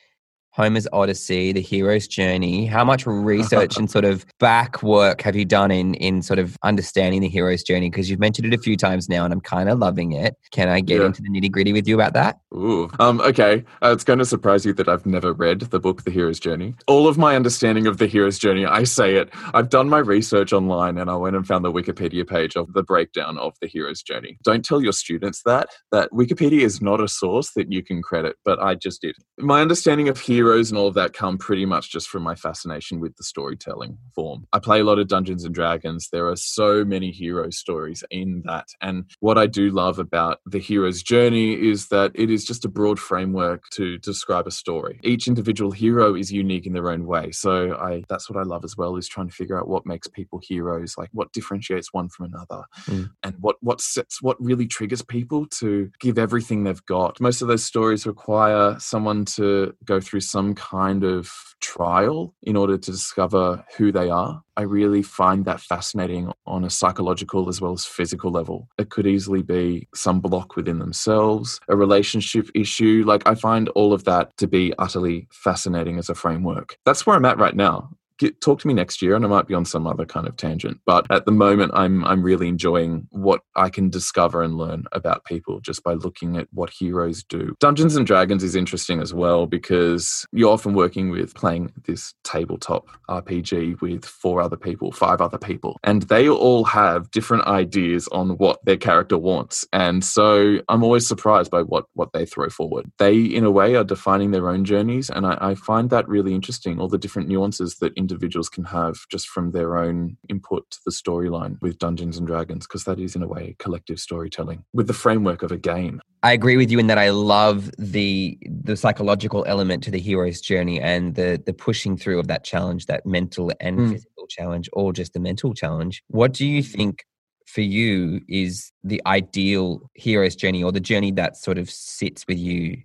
[0.52, 2.66] Homer's Odyssey, The Hero's Journey.
[2.66, 6.56] How much research and sort of back work have you done in in sort of
[6.62, 7.88] understanding the hero's journey?
[7.88, 10.36] Because you've mentioned it a few times now, and I'm kind of loving it.
[10.50, 11.06] Can I get yeah.
[11.06, 12.40] into the nitty gritty with you about that?
[12.52, 13.64] Ooh, um, okay.
[13.82, 16.74] Uh, it's going to surprise you that I've never read the book The Hero's Journey.
[16.86, 19.30] All of my understanding of the hero's journey, I say it.
[19.54, 22.82] I've done my research online, and I went and found the Wikipedia page of the
[22.82, 24.38] breakdown of the hero's journey.
[24.42, 28.36] Don't tell your students that that Wikipedia is not a source that you can credit,
[28.44, 29.14] but I just did.
[29.38, 32.34] My understanding of here heroes and all of that come pretty much just from my
[32.34, 34.46] fascination with the storytelling form.
[34.54, 36.08] I play a lot of Dungeons and Dragons.
[36.10, 38.68] There are so many hero stories in that.
[38.80, 42.70] And what I do love about the hero's journey is that it is just a
[42.70, 44.98] broad framework to describe a story.
[45.02, 47.32] Each individual hero is unique in their own way.
[47.32, 50.08] So I that's what I love as well is trying to figure out what makes
[50.08, 53.10] people heroes, like what differentiates one from another mm.
[53.22, 57.20] and what what sets what really triggers people to give everything they've got.
[57.20, 62.78] Most of those stories require someone to go through some kind of trial in order
[62.78, 64.42] to discover who they are.
[64.56, 68.68] I really find that fascinating on a psychological as well as physical level.
[68.78, 73.04] It could easily be some block within themselves, a relationship issue.
[73.06, 76.76] Like, I find all of that to be utterly fascinating as a framework.
[76.84, 77.90] That's where I'm at right now
[78.20, 80.36] get, talk to me next year and I might be on some other kind of
[80.36, 80.78] tangent.
[80.86, 85.24] But at the moment, I'm, I'm really enjoying what I can discover and learn about
[85.24, 87.56] people just by looking at what heroes do.
[87.58, 92.86] Dungeons and Dragons is interesting as well because you're often working with playing this tabletop
[93.08, 98.30] RPG with four other people, five other people, and they all have different ideas on
[98.36, 99.66] what their character wants.
[99.72, 102.90] And so I'm always surprised by what, what they throw forward.
[102.98, 105.08] They, in a way, are defining their own journeys.
[105.08, 108.96] And I, I find that really interesting, all the different nuances that individuals can have
[109.10, 113.14] just from their own input to the storyline with Dungeons and Dragons, because that is
[113.14, 116.00] in a way collective storytelling with the framework of a game.
[116.22, 120.40] I agree with you in that I love the the psychological element to the hero's
[120.40, 123.92] journey and the the pushing through of that challenge, that mental and mm.
[123.92, 126.02] physical challenge, or just the mental challenge.
[126.08, 127.04] What do you think
[127.46, 132.38] for you is the ideal hero's journey or the journey that sort of sits with
[132.38, 132.82] you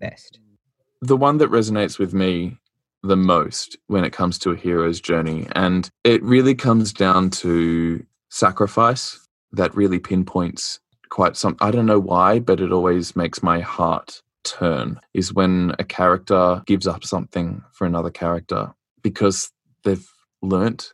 [0.00, 0.38] best?
[1.02, 2.58] The one that resonates with me
[3.02, 5.46] the most when it comes to a hero's journey.
[5.54, 10.78] And it really comes down to sacrifice that really pinpoints
[11.08, 15.74] quite some I don't know why, but it always makes my heart turn is when
[15.78, 18.72] a character gives up something for another character
[19.02, 19.50] because
[19.84, 20.08] they've
[20.42, 20.92] learnt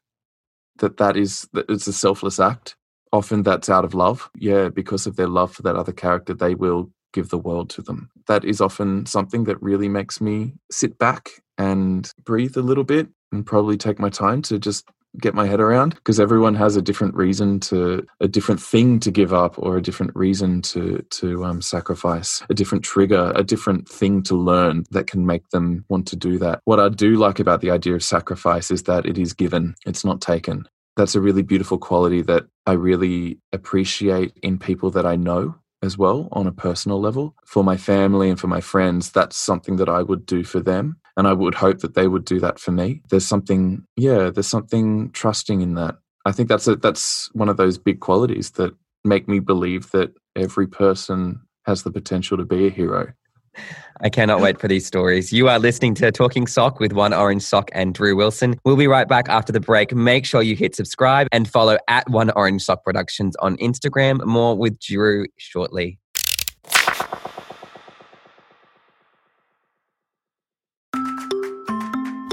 [0.79, 2.77] that that is that it's a selfless act
[3.13, 6.57] often that's out of love yeah because of their love for that other character they
[6.57, 8.11] will give the world to them.
[8.29, 13.09] That is often something that really makes me sit back and breathe a little bit
[13.33, 14.85] and probably take my time to just
[15.19, 19.11] get my head around because everyone has a different reason to a different thing to
[19.11, 23.89] give up or a different reason to to um, sacrifice a different trigger a different
[23.89, 26.61] thing to learn that can make them want to do that.
[26.65, 30.05] What i do like about the idea of sacrifice is that it is given it's
[30.05, 30.69] not taken.
[30.99, 35.99] That's a really beautiful quality that i really appreciate in people that i know as
[35.99, 39.89] well on a personal level for my family and for my friends that's something that
[39.89, 42.73] i would do for them and I would hope that they would do that for
[42.73, 43.03] me.
[43.09, 45.97] There's something, yeah, there's something trusting in that.
[46.27, 48.75] I think that's a, that's one of those big qualities that
[49.05, 53.13] make me believe that every person has the potential to be a hero.
[54.01, 55.33] I cannot wait for these stories.
[55.33, 58.59] You are listening to Talking Sock with One Orange Sock and Drew Wilson.
[58.65, 59.95] We'll be right back after the break.
[59.95, 64.25] Make sure you hit subscribe and follow at One Orange Sock Productions on Instagram.
[64.27, 65.99] More with Drew shortly.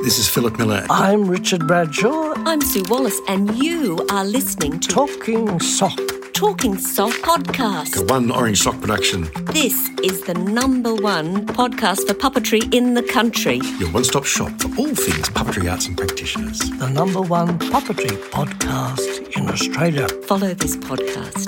[0.03, 0.85] This is Philip Miller.
[0.89, 2.33] I'm Richard Bradshaw.
[2.45, 5.97] I'm Sue Wallace, and you are listening to Talking Sock.
[6.43, 7.97] Talking Sock podcast.
[7.97, 9.29] A one Orange Sock production.
[9.53, 13.61] This is the number one podcast for puppetry in the country.
[13.79, 16.59] Your one stop shop for all things puppetry arts and practitioners.
[16.59, 20.09] The number one puppetry podcast in Australia.
[20.27, 21.47] Follow this podcast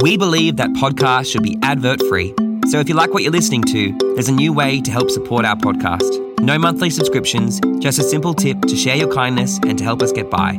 [0.00, 2.32] We believe that podcasts should be advert free.
[2.68, 5.46] So if you like what you're listening to, there's a new way to help support
[5.46, 6.38] our podcast.
[6.40, 10.12] No monthly subscriptions, just a simple tip to share your kindness and to help us
[10.12, 10.58] get by.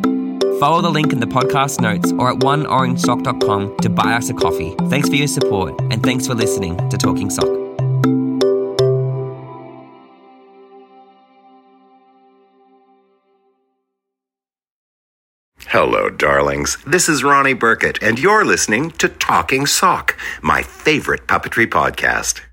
[0.60, 4.76] Follow the link in the podcast notes or at oneorangesock.com to buy us a coffee.
[4.90, 7.59] Thanks for your support and thanks for listening to Talking Sock.
[15.70, 16.80] Hello, darlings.
[16.84, 22.49] This is Ronnie Burkett, and you're listening to Talking Sock, my favorite puppetry podcast.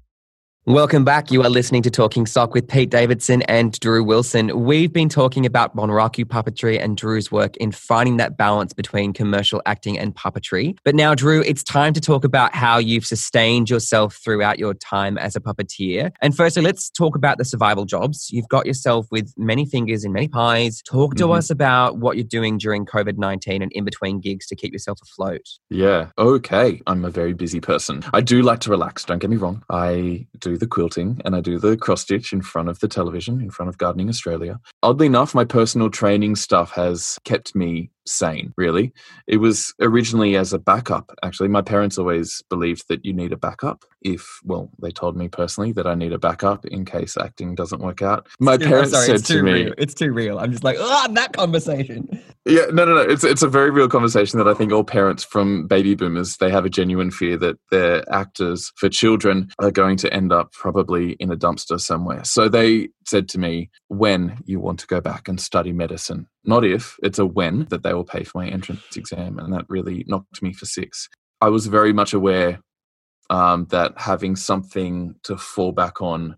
[0.68, 1.30] Welcome back.
[1.30, 4.64] You are listening to Talking Sock with Pete Davidson and Drew Wilson.
[4.64, 9.62] We've been talking about Bunraku puppetry and Drew's work in finding that balance between commercial
[9.64, 10.76] acting and puppetry.
[10.82, 15.18] But now, Drew, it's time to talk about how you've sustained yourself throughout your time
[15.18, 16.10] as a puppeteer.
[16.20, 18.28] And firstly, let's talk about the survival jobs.
[18.32, 20.82] You've got yourself with many fingers in many pies.
[20.82, 21.32] Talk to mm-hmm.
[21.34, 24.98] us about what you're doing during COVID 19 and in between gigs to keep yourself
[25.00, 25.46] afloat.
[25.70, 26.82] Yeah, okay.
[26.88, 28.02] I'm a very busy person.
[28.12, 29.62] I do like to relax, don't get me wrong.
[29.70, 33.40] I do the quilting and I do the cross stitch in front of the television,
[33.40, 34.58] in front of Gardening Australia.
[34.82, 38.92] Oddly enough, my personal training stuff has kept me sane, really.
[39.26, 41.48] It was originally as a backup, actually.
[41.48, 45.72] My parents always believed that you need a backup if, well, they told me personally
[45.72, 48.28] that I need a backup in case acting doesn't work out.
[48.38, 49.74] My parents sorry, said it's to me, real.
[49.78, 50.38] It's too real.
[50.38, 52.08] I'm just like, ah, that conversation.
[52.46, 53.00] yeah, no, no, no.
[53.00, 56.50] It's it's a very real conversation that I think all parents from baby boomers they
[56.50, 61.12] have a genuine fear that their actors for children are going to end up probably
[61.12, 62.24] in a dumpster somewhere.
[62.24, 66.64] So they said to me, "When you want to go back and study medicine, not
[66.64, 70.04] if it's a when that they will pay for my entrance exam," and that really
[70.06, 71.08] knocked me for six.
[71.40, 72.60] I was very much aware
[73.30, 76.36] um, that having something to fall back on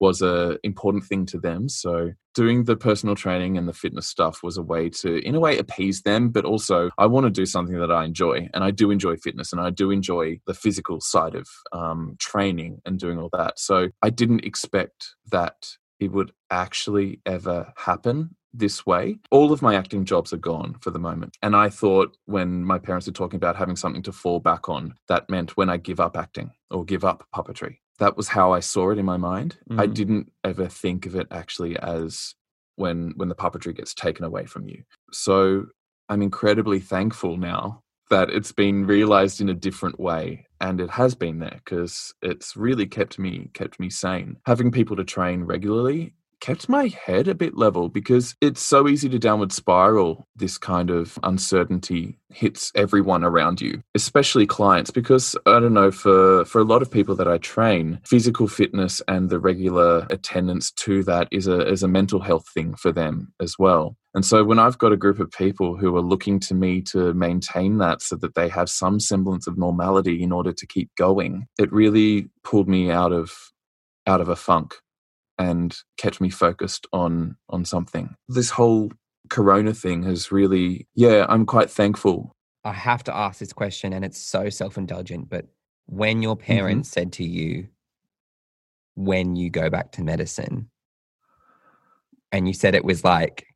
[0.00, 1.68] was a important thing to them.
[1.68, 5.40] So doing the personal training and the fitness stuff was a way to, in a
[5.40, 6.30] way, appease them.
[6.30, 9.52] But also, I want to do something that I enjoy, and I do enjoy fitness,
[9.52, 13.58] and I do enjoy the physical side of um, training and doing all that.
[13.58, 15.66] So I didn't expect that
[15.98, 19.18] it would actually ever happen this way.
[19.30, 21.36] All of my acting jobs are gone for the moment.
[21.42, 24.94] And I thought when my parents were talking about having something to fall back on,
[25.08, 27.78] that meant when I give up acting or give up puppetry.
[27.98, 29.58] That was how I saw it in my mind.
[29.72, 29.94] I Mhm.
[29.94, 32.34] didn't ever think of it actually as
[32.76, 34.84] when when the puppetry gets taken away from you.
[35.12, 35.66] So
[36.08, 41.14] I'm incredibly thankful now that it's been realized in a different way and it has
[41.14, 46.14] been there because it's really kept me kept me sane having people to train regularly
[46.40, 50.26] kept my head a bit level because it's so easy to downward spiral.
[50.36, 56.44] This kind of uncertainty hits everyone around you especially clients because i don't know for
[56.44, 61.02] for a lot of people that i train physical fitness and the regular attendance to
[61.02, 63.96] that is a is a mental health thing for them as well.
[64.14, 67.14] And so when I've got a group of people who are looking to me to
[67.14, 71.46] maintain that so that they have some semblance of normality in order to keep going,
[71.58, 73.32] it really pulled me out of
[74.06, 74.76] out of a funk
[75.38, 78.14] and kept me focused on on something.
[78.28, 78.92] This whole
[79.30, 82.34] corona thing has really yeah, I'm quite thankful.
[82.64, 85.46] I have to ask this question, and it's so self indulgent, but
[85.86, 86.44] when your Mm-hmm.
[86.52, 87.68] parents said to you,
[88.94, 90.68] when you go back to medicine,
[92.32, 93.46] and you said it was like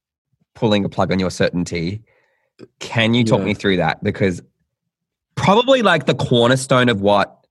[0.55, 2.03] pulling a plug on your certainty,
[2.78, 3.47] can you talk Yeah.
[3.47, 4.03] me through that?
[4.03, 4.41] Because
[5.35, 7.41] probably like the cornerstone of what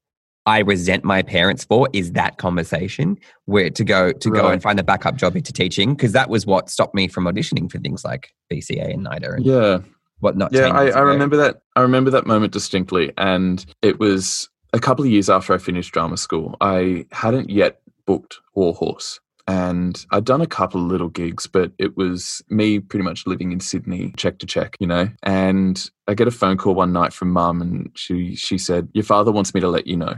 [0.45, 4.79] I resent my parents for is that conversation where to go to go and find
[4.79, 8.03] a backup job into teaching because that was what stopped me from auditioning for things
[8.03, 9.79] like VCA and NIDA and Yeah.
[10.19, 10.51] whatnot.
[10.51, 11.61] Yeah, I, I remember that.
[11.75, 15.93] I remember that moment distinctly, and it was a couple of years after I finished
[15.93, 16.55] drama school.
[16.61, 21.97] I hadn't yet booked Warhorse, and I'd done a couple of little gigs, but it
[21.97, 25.09] was me pretty much living in Sydney, check to check, you know.
[25.23, 29.03] And I get a phone call one night from mum, and she she said, "Your
[29.03, 30.15] father wants me to let you know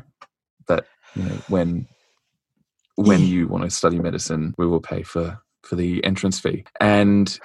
[1.16, 1.88] you know when."
[2.96, 6.64] When you want to study medicine, we will pay for for the entrance fee.
[6.80, 7.40] And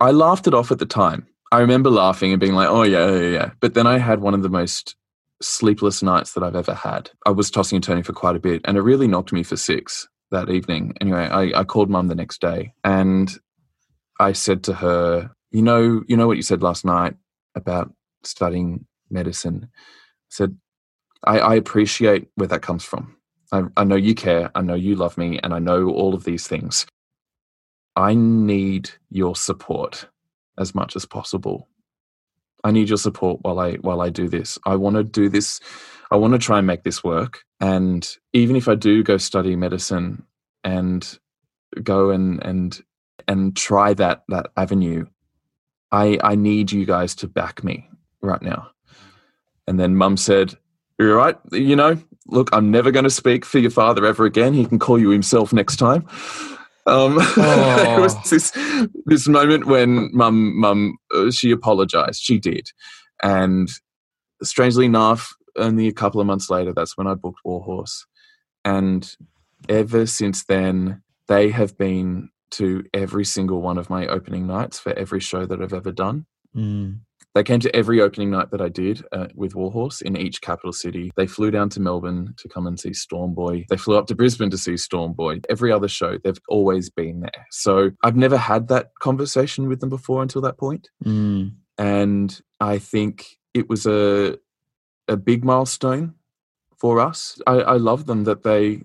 [0.00, 1.26] I laughed it off at the time.
[1.50, 3.50] I remember laughing and being like, oh, yeah, yeah, yeah.
[3.60, 4.96] But then I had one of the most
[5.40, 7.10] sleepless nights that I've ever had.
[7.24, 9.56] I was tossing and turning for quite a bit, and it really knocked me for
[9.56, 10.94] six that evening.
[11.00, 13.34] Anyway, I, I called mum the next day and
[14.20, 17.14] I said to her, you know, you know what you said last night
[17.54, 17.92] about
[18.24, 19.68] studying medicine.
[19.72, 20.58] I said,
[21.24, 23.16] I, I appreciate where that comes from.
[23.52, 24.50] I, I know you care.
[24.54, 26.86] I know you love me, and I know all of these things.
[27.96, 30.06] I need your support
[30.58, 31.68] as much as possible.
[32.64, 34.58] I need your support while I while I do this.
[34.64, 35.60] I want to do this.
[36.10, 37.44] I want to try and make this work.
[37.60, 40.24] And even if I do go study medicine
[40.64, 41.18] and
[41.82, 42.80] go and and
[43.26, 45.06] and try that that avenue,
[45.92, 47.88] I I need you guys to back me
[48.20, 48.70] right now.
[49.66, 50.56] And then mum said,
[50.98, 51.96] You're right, you know,
[52.26, 54.52] look, I'm never going to speak for your father ever again.
[54.54, 56.06] He can call you himself next time.
[56.86, 58.22] Um, there was Oh.
[58.30, 58.50] this
[59.06, 62.20] this moment when mum mum uh, she apologized.
[62.22, 62.68] She did,
[63.22, 63.68] and
[64.42, 68.06] strangely enough, only a couple of months later, that's when I booked Warhorse,
[68.64, 69.08] and
[69.68, 74.92] ever since then, they have been to every single one of my opening nights for
[74.98, 76.24] every show that I've ever done.
[77.38, 80.72] They came to every opening night that I did uh, with Warhorse in each capital
[80.72, 81.12] city.
[81.14, 83.68] They flew down to Melbourne to come and see Stormboy.
[83.68, 85.44] They flew up to Brisbane to see Stormboy.
[85.48, 87.46] Every other show, they've always been there.
[87.52, 90.90] So I've never had that conversation with them before until that point.
[91.78, 94.36] And I think it was a
[95.06, 96.14] a big milestone
[96.76, 97.40] for us.
[97.46, 98.82] I, I love them that they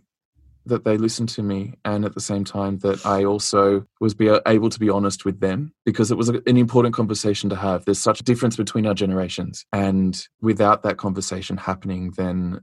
[0.66, 4.30] that they listened to me and at the same time that I also was be
[4.46, 7.86] able to be honest with them because it was an important conversation to have.
[7.86, 12.62] There's such a difference between our generations and without that conversation happening then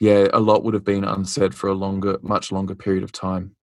[0.00, 3.54] yeah, a lot would have been unsaid for a longer, much longer period of time.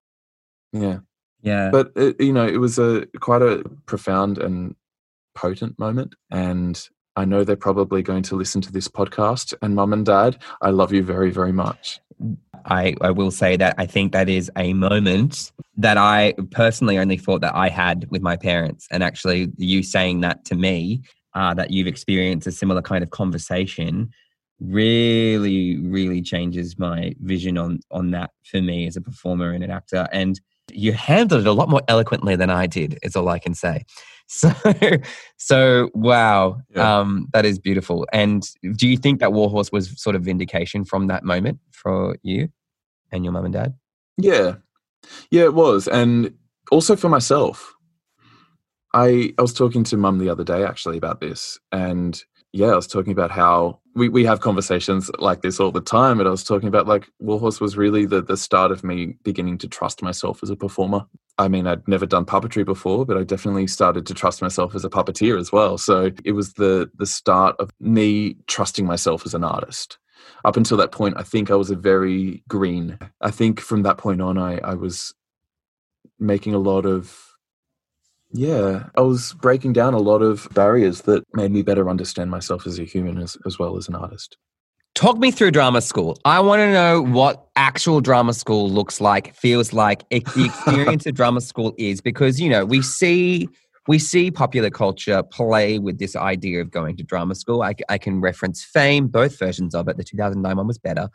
[0.72, 0.98] Yeah,
[1.42, 1.70] Yeah.
[1.70, 4.74] but it, you know, it was a quite a profound and
[5.34, 9.52] potent moment, and I know they're probably going to listen to this podcast.
[9.60, 12.00] And mum and dad, I love you very, very much.
[12.66, 17.16] I, I will say that I think that is a moment that I personally only
[17.16, 18.86] thought that I had with my parents.
[18.90, 21.02] And actually, you saying that to me,
[21.34, 24.10] uh, that you've experienced a similar kind of conversation,
[24.60, 29.70] really, really changes my vision on on that for me as a performer and an
[29.70, 30.08] actor.
[30.12, 30.40] And
[30.70, 32.98] you handled it a lot more eloquently than I did.
[33.02, 33.84] Is all I can say.
[34.34, 34.50] So,
[35.36, 37.00] so wow, Yeah.
[37.00, 38.06] um, that is beautiful.
[38.14, 38.42] And
[38.76, 42.48] do you think that Warhorse was sort of vindication from that moment for you
[43.10, 43.74] and your mum and dad?
[44.16, 44.54] Yeah,
[45.30, 46.32] yeah, it was, and
[46.70, 47.74] also for myself.
[48.94, 52.22] I I was talking to mum the other day actually about this, and
[52.52, 56.18] yeah, I was talking about how we, we have conversations like this all the time,
[56.18, 59.58] and I was talking about like Warhorse was really the the start of me beginning
[59.58, 61.06] to trust myself as a performer.
[61.38, 64.84] I mean, I'd never done puppetry before, but I definitely started to trust myself as
[64.84, 65.78] a puppeteer as well.
[65.78, 69.98] So it was the the start of me trusting myself as an artist.
[70.44, 72.98] Up until that point, I think I was a very green.
[73.20, 75.14] I think from that point on, I, I was
[76.18, 77.31] making a lot of
[78.32, 82.66] yeah, I was breaking down a lot of barriers that made me better understand myself
[82.66, 84.36] as a human as, as well as an artist.
[84.94, 86.18] Talk me through drama school.
[86.24, 91.06] I want to know what actual drama school looks like, feels like, if the experience
[91.06, 93.48] of drama school is, because you know we see
[93.88, 97.62] we see popular culture play with this idea of going to drama school.
[97.62, 99.96] I, I can reference Fame, both versions of it.
[99.96, 101.08] The 2009 one was better.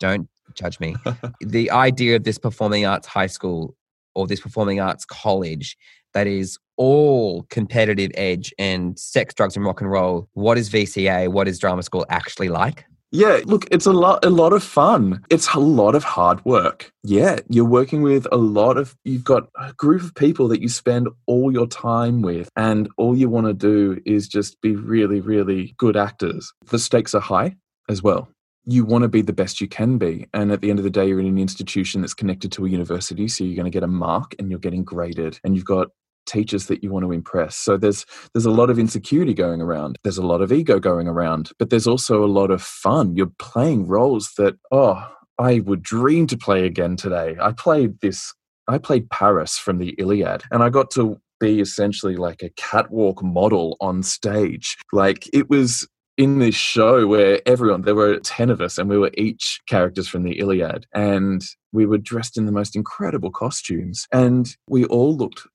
[0.00, 0.96] Don't judge me.
[1.40, 3.74] the idea of this performing arts high school
[4.14, 5.76] or this performing arts college
[6.14, 10.28] that is all competitive edge and sex, drugs, and rock and roll.
[10.32, 11.28] What is VCA?
[11.28, 12.84] What is drama school actually like?
[13.12, 15.24] Yeah, look, it's a lot a lot of fun.
[15.30, 16.92] It's a lot of hard work.
[17.02, 20.68] Yeah, you're working with a lot of you've got a group of people that you
[20.68, 25.20] spend all your time with and all you want to do is just be really
[25.20, 26.52] really good actors.
[26.66, 27.56] The stakes are high
[27.88, 28.28] as well.
[28.64, 30.28] You want to be the best you can be.
[30.32, 32.68] And at the end of the day, you're in an institution that's connected to a
[32.68, 33.26] university.
[33.26, 35.40] So you're going to get a mark and you're getting graded.
[35.42, 35.88] And you've got
[36.26, 37.56] teachers that you want to impress.
[37.56, 39.96] So there's there's a lot of insecurity going around.
[40.02, 43.16] There's a lot of ego going around, but there's also a lot of fun.
[43.16, 45.06] You're playing roles that oh,
[45.38, 47.36] I would dream to play again today.
[47.40, 48.32] I played this
[48.68, 53.22] I played Paris from the Iliad and I got to be essentially like a catwalk
[53.22, 54.76] model on stage.
[54.92, 58.98] Like it was in this show where everyone there were 10 of us and we
[58.98, 61.42] were each characters from the Iliad and
[61.72, 65.46] we were dressed in the most incredible costumes and we all looked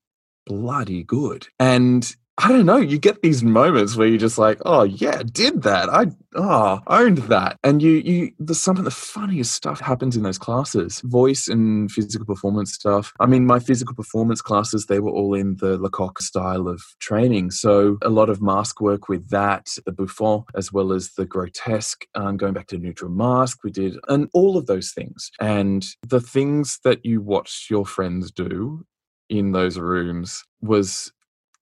[0.45, 1.47] bloody good.
[1.59, 5.61] And I don't know, you get these moments where you're just like, oh yeah, did
[5.63, 5.89] that.
[5.89, 7.57] I oh owned that.
[7.63, 11.01] And you you the some of the funniest stuff happens in those classes.
[11.05, 13.13] Voice and physical performance stuff.
[13.21, 17.51] I mean, my physical performance classes, they were all in the Lecoq style of training.
[17.51, 22.05] So a lot of mask work with that, the bouffon, as well as the grotesque,
[22.15, 25.31] um, going back to neutral mask, we did and all of those things.
[25.39, 28.85] And the things that you watch your friends do
[29.29, 31.11] in those rooms was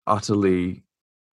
[0.07, 0.83] utterly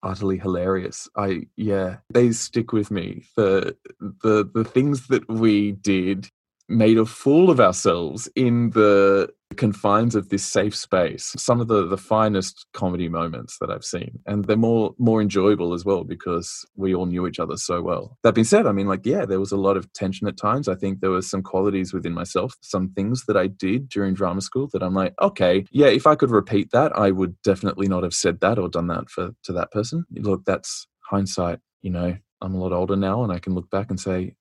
[0.03, 1.07] utterly hilarious.
[1.15, 6.29] I yeah they stick with me the the the things that we did
[6.71, 11.33] made a fool of ourselves in the confines of this safe space.
[11.37, 14.19] Some of the the finest comedy moments that i've seen.
[14.25, 18.17] And they're more more enjoyable as well because we all knew each other so well.
[18.23, 20.67] That being said i mean like yeah there was a lot of tension at times.
[20.67, 24.41] I think there were some qualities within myself some things that i did during drama
[24.41, 28.03] school that i'm like okay yeah if i could repeat that i would definitely not
[28.03, 30.05] have said that or done that for to that person.
[30.11, 32.17] Look that's hindsight you know.
[32.43, 34.35] I'm a lot older now and i can look back and say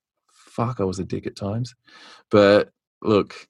[0.51, 1.73] fuck i was a dick at times
[2.29, 2.69] but
[3.01, 3.47] look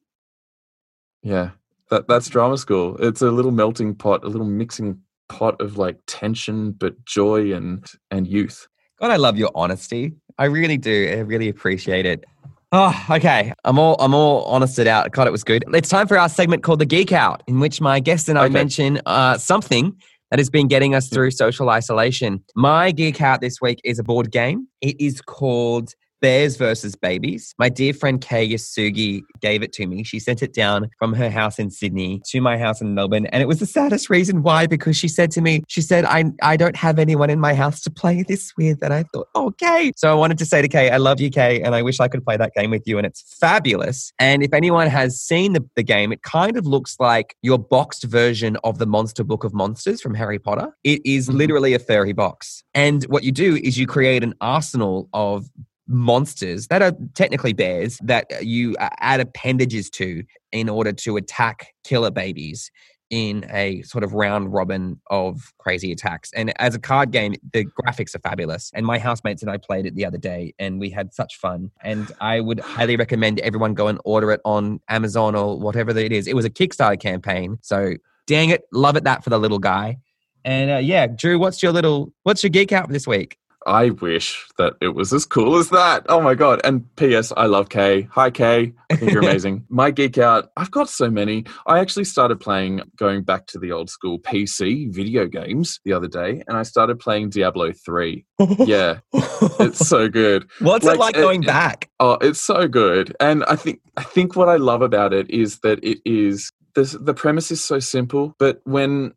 [1.23, 1.51] yeah,
[1.89, 2.97] that that's drama school.
[2.99, 4.99] It's a little melting pot, a little mixing
[5.29, 8.67] pot of like tension, but joy and and youth.
[8.99, 10.13] God, I love your honesty.
[10.37, 11.09] I really do.
[11.11, 12.25] I really appreciate it.
[12.71, 13.53] Oh, okay.
[13.65, 15.11] I'm all I'm all honested out.
[15.11, 15.63] God, it was good.
[15.73, 18.45] It's time for our segment called the Geek Out, in which my guest and I
[18.45, 18.53] Okay.
[18.53, 19.95] mention uh, something
[20.31, 22.43] that has been getting us through social isolation.
[22.55, 24.67] My Geek Out this week is a board game.
[24.81, 27.53] It is called Bears versus Babies.
[27.57, 30.03] My dear friend Kay Yasugi gave it to me.
[30.03, 33.25] She sent it down from her house in Sydney to my house in Melbourne.
[33.27, 36.25] And it was the saddest reason why, because she said to me, she said, I,
[36.41, 38.83] I don't have anyone in my house to play this with.
[38.83, 39.91] And I thought, okay.
[39.95, 42.07] So I wanted to say to Kay, I love you, Kay, and I wish I
[42.07, 42.97] could play that game with you.
[42.97, 44.13] And it's fabulous.
[44.19, 48.03] And if anyone has seen the, the game, it kind of looks like your boxed
[48.03, 50.69] version of the Monster Book of Monsters from Harry Potter.
[50.83, 51.33] It is Mhm.
[51.35, 52.63] literally a furry box.
[52.73, 55.49] And what you do is you create an arsenal of
[55.87, 61.73] monsters that are technically bears that you uh, add appendages to in order to attack
[61.83, 62.71] killer babies
[63.11, 66.31] in a sort of round robin of crazy attacks.
[66.33, 68.71] And as a card game, the graphics are fabulous.
[68.73, 71.71] And my housemates and I played it the other day and we had such fun.
[71.81, 76.13] And I would highly recommend everyone go and order it on Amazon or whatever it
[76.13, 76.25] is.
[76.25, 77.57] It was a Kickstarter campaign.
[77.61, 77.95] So
[78.27, 79.97] dang it, love it that for the little guy.
[80.45, 83.37] And uh, yeah, Drew, what's your little, what's your geek out this week?
[83.67, 86.05] I wish that it was as cool as that.
[86.09, 86.61] Oh my god!
[86.63, 87.31] And P.S.
[87.37, 88.03] I love Kay.
[88.11, 88.73] Hi Kay.
[88.89, 89.65] I think you're amazing.
[89.69, 90.49] my geek out.
[90.57, 91.45] I've got so many.
[91.67, 96.07] I actually started playing, going back to the old school PC video games the other
[96.07, 98.25] day, and I started playing Diablo three.
[98.59, 100.49] Yeah, it's so good.
[100.59, 101.89] What's Like, it like going it- back?
[101.99, 103.15] Oh, it's so good.
[103.19, 106.83] And I think I think what I love about it is that it is the
[107.01, 109.13] the premise is so simple, but when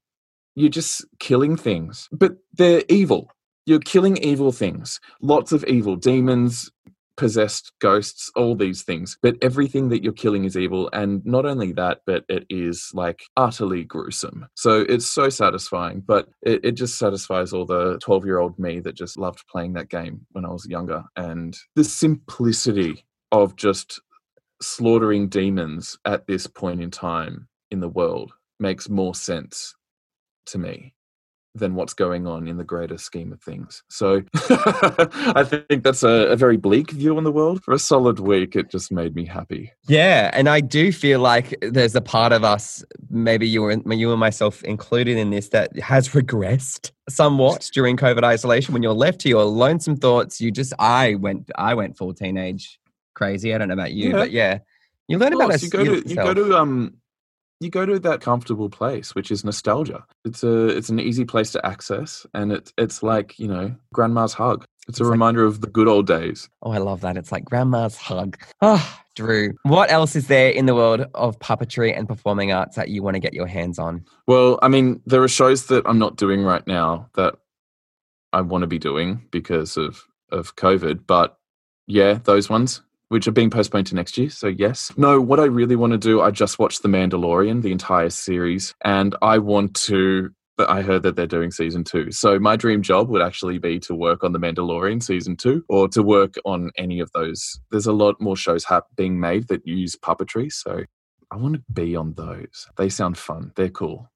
[0.57, 3.29] you're just killing things, but they're evil.
[3.67, 5.01] You're killing evil things.
[5.23, 6.71] Lots of evil demons,
[7.17, 9.17] possessed ghosts, all these things.
[9.23, 10.91] But everything that you're killing is evil.
[10.93, 14.47] And not only that, but it is like utterly gruesome.
[14.55, 18.81] So it's so satisfying, but it, it just satisfies all the 12 year old me
[18.81, 21.05] that just loved playing that game when I was younger.
[21.17, 24.01] And the simplicity of just
[24.61, 29.75] slaughtering demons at this point in time in the world makes more sense
[30.47, 30.95] to me
[31.55, 33.83] than what's going on in the greater scheme of things.
[33.89, 37.63] So I think that's a, a very bleak view on the world.
[37.63, 39.73] For a solid week, it just made me happy.
[39.87, 44.11] Yeah, and I do feel like there's a part of us, maybe you and you
[44.11, 48.73] and myself included in this, that has regressed somewhat during COVID isolation.
[48.75, 52.81] When you're left to your lonesome thoughts, you just I went I went full teenage
[53.15, 53.55] crazy.
[53.55, 54.17] I don't know about you, Yeah.
[54.17, 54.59] but yeah,
[55.09, 55.63] you learn about us.
[55.63, 56.95] you go to you go to um
[57.65, 61.51] you go to that comfortable place which is nostalgia it's a it's an easy place
[61.53, 65.45] to access and it's it's like you know grandma's hug it's, It's a like- reminder
[65.45, 67.17] of the good old days Oh, I love that.
[67.17, 68.37] It's like grandma's hug.
[68.61, 69.55] Ah, Drew.
[69.63, 73.15] What else is there in the world of puppetry and performing arts that you want
[73.15, 74.05] to get your hands on?
[74.27, 77.35] well i mean there are shows that i'm not doing right now that
[78.35, 81.39] i want to be doing because of of covid but
[81.87, 82.83] yeah those ones
[83.15, 85.99] which are being postponed to next year so yes no what i really want to
[85.99, 90.83] do i just watched the mandalorian the entire series and i want to but I
[90.83, 92.13] heard that they're doing season two.
[92.13, 95.89] So my dream job would actually be to work on the Mandalorian season two, or
[95.89, 97.59] to work on any of those.
[97.73, 100.85] There's a lot more shows hap- being made that use puppetry, so
[101.33, 102.69] I want to be on those.
[102.77, 103.51] They sound fun.
[103.57, 104.09] They're cool.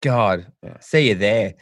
[0.00, 0.78] God, Yeah.
[0.78, 1.54] see you there.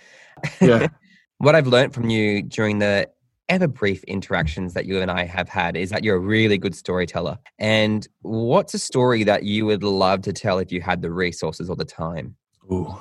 [0.61, 0.89] Yeah.
[1.39, 3.09] what I've learned from you during the
[3.49, 6.75] ever brief interactions that you and I have had is that you're a really good
[6.75, 7.39] storyteller.
[7.59, 11.69] And what's a story that you would love to tell if you had the resources
[11.69, 12.37] or the time?
[12.71, 12.97] Ooh.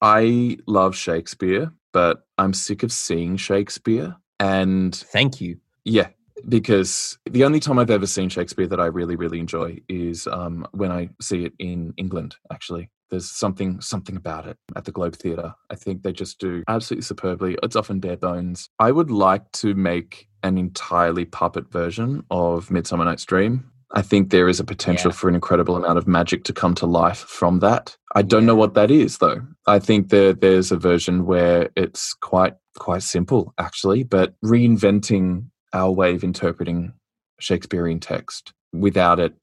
[0.00, 4.16] I love Shakespeare, but I'm sick of seeing Shakespeare.
[4.38, 5.58] And Thank you.
[5.84, 6.08] Yeah,
[6.48, 10.66] because the only time I've ever seen Shakespeare that I really, really enjoy is um,
[10.72, 12.36] when I see it in England.
[12.52, 15.54] Actually, there's something something about it at the Globe Theatre.
[15.70, 17.56] I think they just do absolutely superbly.
[17.62, 18.68] It's often bare bones.
[18.78, 23.70] I would like to make an entirely puppet version of Midsummer Night's Dream.
[23.96, 25.16] I think there is a potential Yeah.
[25.16, 27.96] for an incredible amount of magic to come to life from that.
[28.14, 29.42] I don't know what that is though.
[29.66, 35.92] I think there there's a version where it's quite quite simple actually, but reinventing our
[35.92, 36.92] way of interpreting
[37.38, 39.34] Shakespearean text without it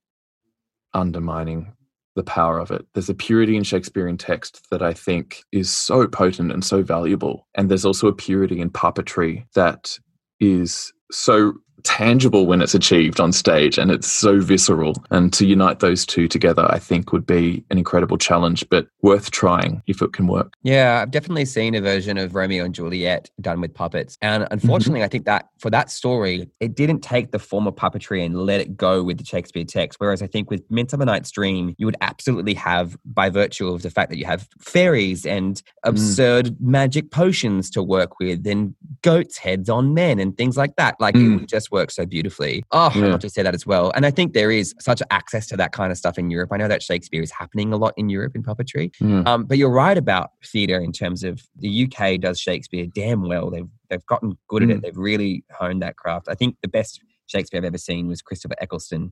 [0.93, 1.73] undermining
[2.15, 2.85] the power of it.
[2.93, 7.47] There's a purity in Shakespearean text that I think is so potent and so valuable.
[7.55, 9.97] And there's also a purity in puppetry that
[10.39, 11.53] is so
[11.83, 14.93] tangible when it's achieved on stage and it's so visceral.
[15.11, 19.31] And to unite those two together, I think would be an incredible challenge, but worth
[19.31, 20.53] trying if it can work.
[20.63, 24.17] Yeah, I've definitely seen a version of Romeo and Juliet done with puppets.
[24.21, 28.25] And unfortunately, I think that for that story, it didn't take the form of puppetry
[28.25, 29.99] and let it go with the Shakespeare text.
[29.99, 33.89] Whereas I think with Midsummer Night's Dream, you would absolutely have, by virtue of the
[33.89, 39.69] fact that you have fairies and absurd magic potions to work with and goats' heads
[39.69, 40.95] on men and things like that.
[40.99, 41.39] Like it Mm.
[41.41, 42.63] would just work so beautifully.
[42.71, 43.07] Oh, Yeah.
[43.07, 43.91] I'll just say that as well.
[43.95, 46.49] And I think there is such access to that kind of stuff in Europe.
[46.51, 48.91] I know that Shakespeare is happening a lot in Europe in puppetry.
[48.97, 49.27] Mm.
[49.27, 53.49] Um, but you're right about theatre in terms of the UK does Shakespeare damn well.
[53.49, 54.81] They've they've gotten good at it.
[54.81, 56.27] They've really honed that craft.
[56.29, 59.11] I think the best Shakespeare I've ever seen was Christopher Eccleston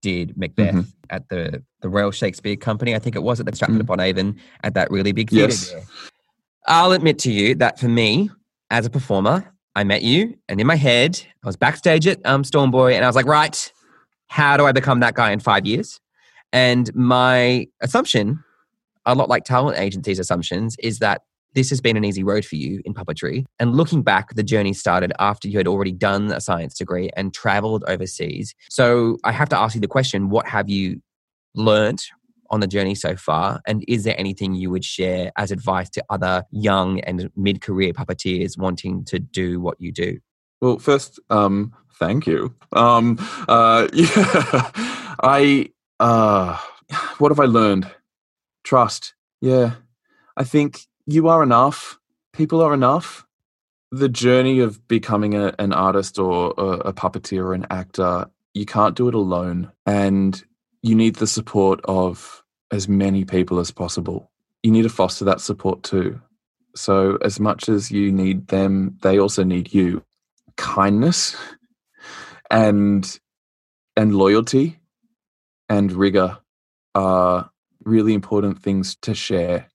[0.00, 0.86] did Macbeth Mhm.
[1.10, 2.94] at the the Royal Shakespeare Company.
[2.94, 5.70] I think it was at the Stratford upon Avon at that really big theatre Yes.
[5.70, 5.82] there.
[6.66, 8.30] I'll admit to you that for me
[8.70, 12.42] as a performer, I met you, and in my head, I was backstage at um,
[12.42, 13.72] Stormboy, and I was like, right,
[14.26, 16.00] how do I become that guy in five years?
[16.52, 18.42] And my assumption,
[19.06, 21.22] a lot like talent agencies' assumptions, is that
[21.54, 23.44] this has been an easy road for you in puppetry.
[23.60, 27.32] And looking back, the journey started after you had already done a science degree and
[27.32, 28.56] traveled overseas.
[28.68, 31.00] So I have to ask you the question what have you
[31.54, 32.08] learnt
[32.50, 33.60] on the journey so far?
[33.66, 37.92] And is there anything you would share as advice to other young and mid career
[37.92, 40.18] puppeteers wanting to do what you do?
[40.60, 42.54] Well, first, um, thank you.
[42.72, 43.18] Um,
[43.48, 44.70] uh, yeah,
[45.22, 45.70] I,
[46.00, 46.58] uh,
[47.18, 47.90] what have I learned?
[48.64, 49.14] Trust.
[49.40, 49.74] Yeah.
[50.36, 51.98] I think you are enough.
[52.32, 53.26] People are enough.
[53.90, 58.66] The journey of becoming a, an artist or a, a puppeteer or an actor, you
[58.66, 59.72] can't do it alone.
[59.86, 60.42] And
[60.82, 64.30] you need the support of as many people as possible.
[64.62, 66.20] You need to foster that support too.
[66.76, 70.02] So, as much as you need them, they also need you.
[70.56, 71.36] Kindness
[72.50, 73.18] and
[73.96, 74.78] and loyalty
[75.68, 76.38] and rigor
[76.94, 77.50] are
[77.84, 79.68] really important things to share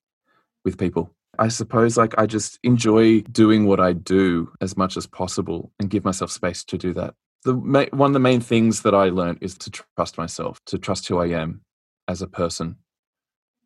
[0.63, 1.11] with people.
[1.39, 5.89] I suppose like I just enjoy doing what I do as much as possible and
[5.89, 7.15] give myself space to do that.
[7.45, 11.07] The one of the main things that I learned is to trust myself, to trust
[11.07, 11.61] who I am
[12.07, 12.77] as a person.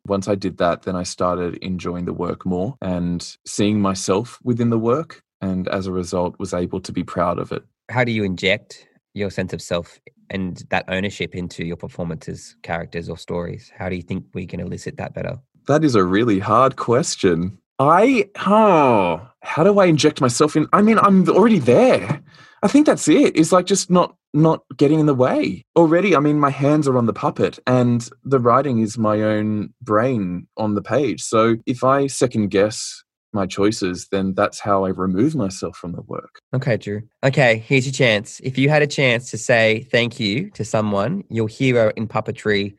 [0.06, 4.70] Once I did that, then I started enjoying the work more and seeing myself within
[4.70, 7.62] the work and as a result was able to be proud of it.
[7.90, 10.00] How do you inject your sense of self
[10.30, 13.70] and that ownership into your performances, characters, or stories?
[13.76, 15.38] How do you think we can elicit that better?
[15.66, 17.58] That is a really hard question.
[17.78, 20.66] I, oh, how do I inject myself in?
[20.72, 22.20] I mean, I'm already there.
[22.62, 23.36] I think that's it.
[23.36, 25.64] It's like just not not getting in the way.
[25.76, 29.72] Already, I mean, my hands are on the puppet and the writing is my own
[29.80, 31.22] brain on the page.
[31.22, 33.02] So if I second guess
[33.32, 36.40] my choices, then that's how I remove myself from the work.
[36.54, 37.02] Okay, Drew.
[37.24, 38.40] Okay, here's your chance.
[38.40, 42.74] If you had a chance to say thank you to someone, your hero in puppetry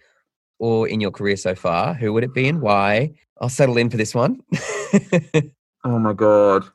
[0.59, 3.13] or in your career so far, who would it be and why?
[3.41, 4.41] I'll settle in for this one.
[5.83, 6.65] oh my God.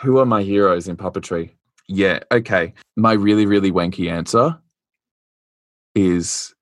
[0.00, 1.50] Who are my heroes in puppetry?
[1.88, 2.74] Yeah, okay.
[2.96, 4.58] My really, really wanky answer
[5.94, 6.54] is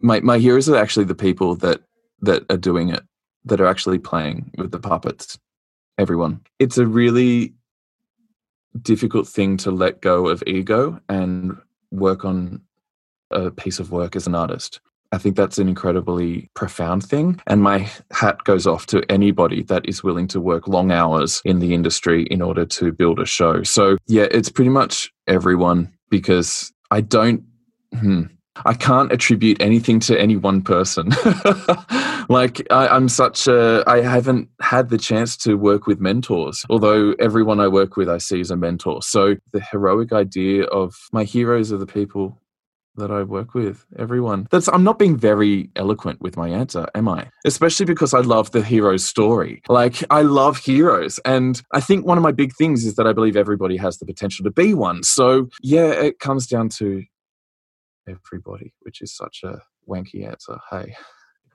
[0.00, 1.82] my my heroes are actually the people that
[2.20, 3.02] that are doing it,
[3.44, 5.38] that are actually playing with the puppets
[5.98, 6.40] everyone.
[6.58, 7.54] It's a really
[8.80, 11.56] difficult thing to let go of ego and
[11.90, 12.60] work on
[13.30, 14.80] a piece of work as an artist.
[15.12, 17.40] I think that's an incredibly profound thing.
[17.46, 21.58] And my hat goes off to anybody that is willing to work long hours in
[21.58, 23.62] the industry in order to build a show.
[23.62, 27.44] So, yeah, it's pretty much everyone because I don't,
[27.98, 28.22] hmm,
[28.64, 31.08] I can't attribute anything to any one person.
[32.28, 37.12] like I, am such a, I haven't had the chance to work with mentors, although
[37.18, 39.02] everyone I work with I see as a mentor.
[39.02, 42.38] So the heroic idea of my heroes are the people
[42.96, 44.46] that I work with, everyone.
[44.50, 47.30] That's I'm not being very eloquent with my answer, am I?
[47.44, 49.62] Especially because I love the hero's story.
[49.68, 53.12] Like I love heroes and I think one of my big things is that I
[53.12, 55.02] believe everybody has the potential to be one.
[55.02, 57.02] So, yeah, it comes down to
[58.08, 60.58] everybody, which is such a wanky answer.
[60.70, 60.94] Hey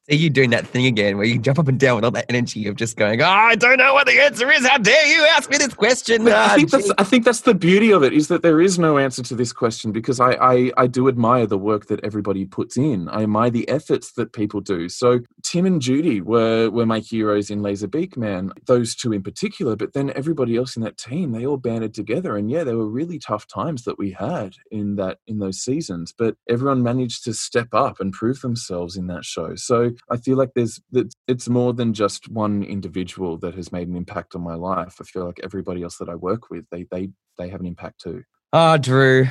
[0.10, 2.26] see you doing that thing again where you jump up and down with all that
[2.30, 4.66] energy of just going, oh, I don't know what the answer is.
[4.66, 6.28] How dare you ask me this question?
[6.28, 8.80] I, ah, think that's, I think that's the beauty of it is that there is
[8.80, 12.45] no answer to this question because I, I, I do admire the work that everybody
[12.45, 13.10] puts in.
[13.10, 14.88] I admire the efforts that people do.
[14.88, 19.24] So Tim and Judy were, were my heroes in Laser Beak Man, those two in
[19.24, 22.38] particular, but then everybody else in that team, they all banded together.
[22.38, 26.14] And yeah, there were really tough times that we had in that in those seasons,
[26.18, 29.55] but everyone managed to step up and prove themselves in that show.
[29.55, 30.80] So I feel like there's
[31.28, 34.98] it's more than just one individual that has made an impact on my life.
[35.00, 38.02] I feel like everybody else that I work with, they they they have an impact
[38.02, 38.24] too.
[38.54, 39.28] Oh, Drew,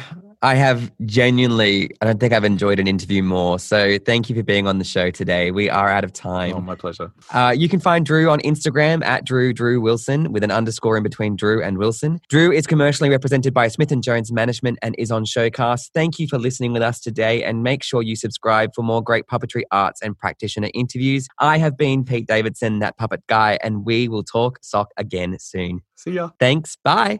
[0.46, 3.58] I have genuinely, I don't think I've enjoyed an interview more.
[3.58, 5.50] So thank you for being on the show today.
[5.50, 6.54] We are out of time.
[6.54, 7.10] Oh, my pleasure.
[7.34, 11.02] Uh, you can find Drew on Instagram at Drew Drew Wilson with an underscore in
[11.02, 12.20] between Drew and Wilson.
[12.28, 15.90] Drew is commercially represented by Smith and Jones Management and is on Showcast.
[15.92, 19.26] Thank you for listening with us today, and make sure you subscribe for more great
[19.26, 21.26] puppetry arts and practitioner interviews.
[21.40, 25.80] I have been Pete Davidson, that puppet guy, and we will talk sock again soon.
[25.96, 26.30] See ya.
[26.38, 26.76] Thanks.
[26.84, 27.18] Bye.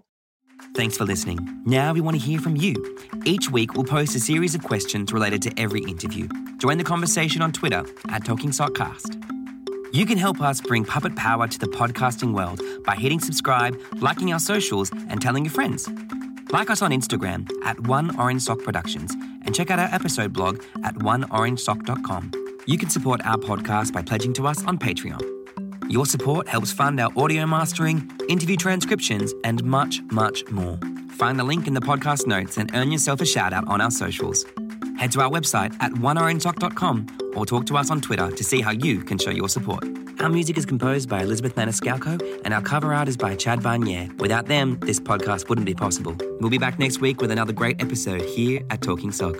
[0.74, 1.38] Thanks for listening.
[1.64, 2.74] Now we want to hear from you.
[3.24, 6.28] Each week, we'll post a series of questions related to every interview.
[6.58, 9.22] Join the conversation on Twitter at Talking Sockcast.
[9.94, 14.32] You can help us bring puppet power to the podcasting world by hitting subscribe, liking
[14.32, 15.88] our socials, and telling your friends.
[16.50, 20.62] Like us on Instagram at One Orange Sock Productions and check out our episode blog
[20.84, 22.32] at oneorangesock.com.
[22.66, 25.35] You can support our podcast by pledging to us on Patreon.
[25.88, 30.80] Your support helps fund our audio mastering, interview transcriptions, and much, much more.
[31.10, 33.92] Find the link in the podcast notes and earn yourself a shout out on our
[33.92, 34.44] socials.
[34.98, 38.72] Head to our website at oneorangesock.com or talk to us on Twitter to see how
[38.72, 39.84] you can show your support.
[40.18, 44.12] Our music is composed by Elizabeth Maniscalco, and our cover art is by Chad Barnier.
[44.18, 46.16] Without them, this podcast wouldn't be possible.
[46.40, 49.36] We'll be back next week with another great episode here at Talking Sock.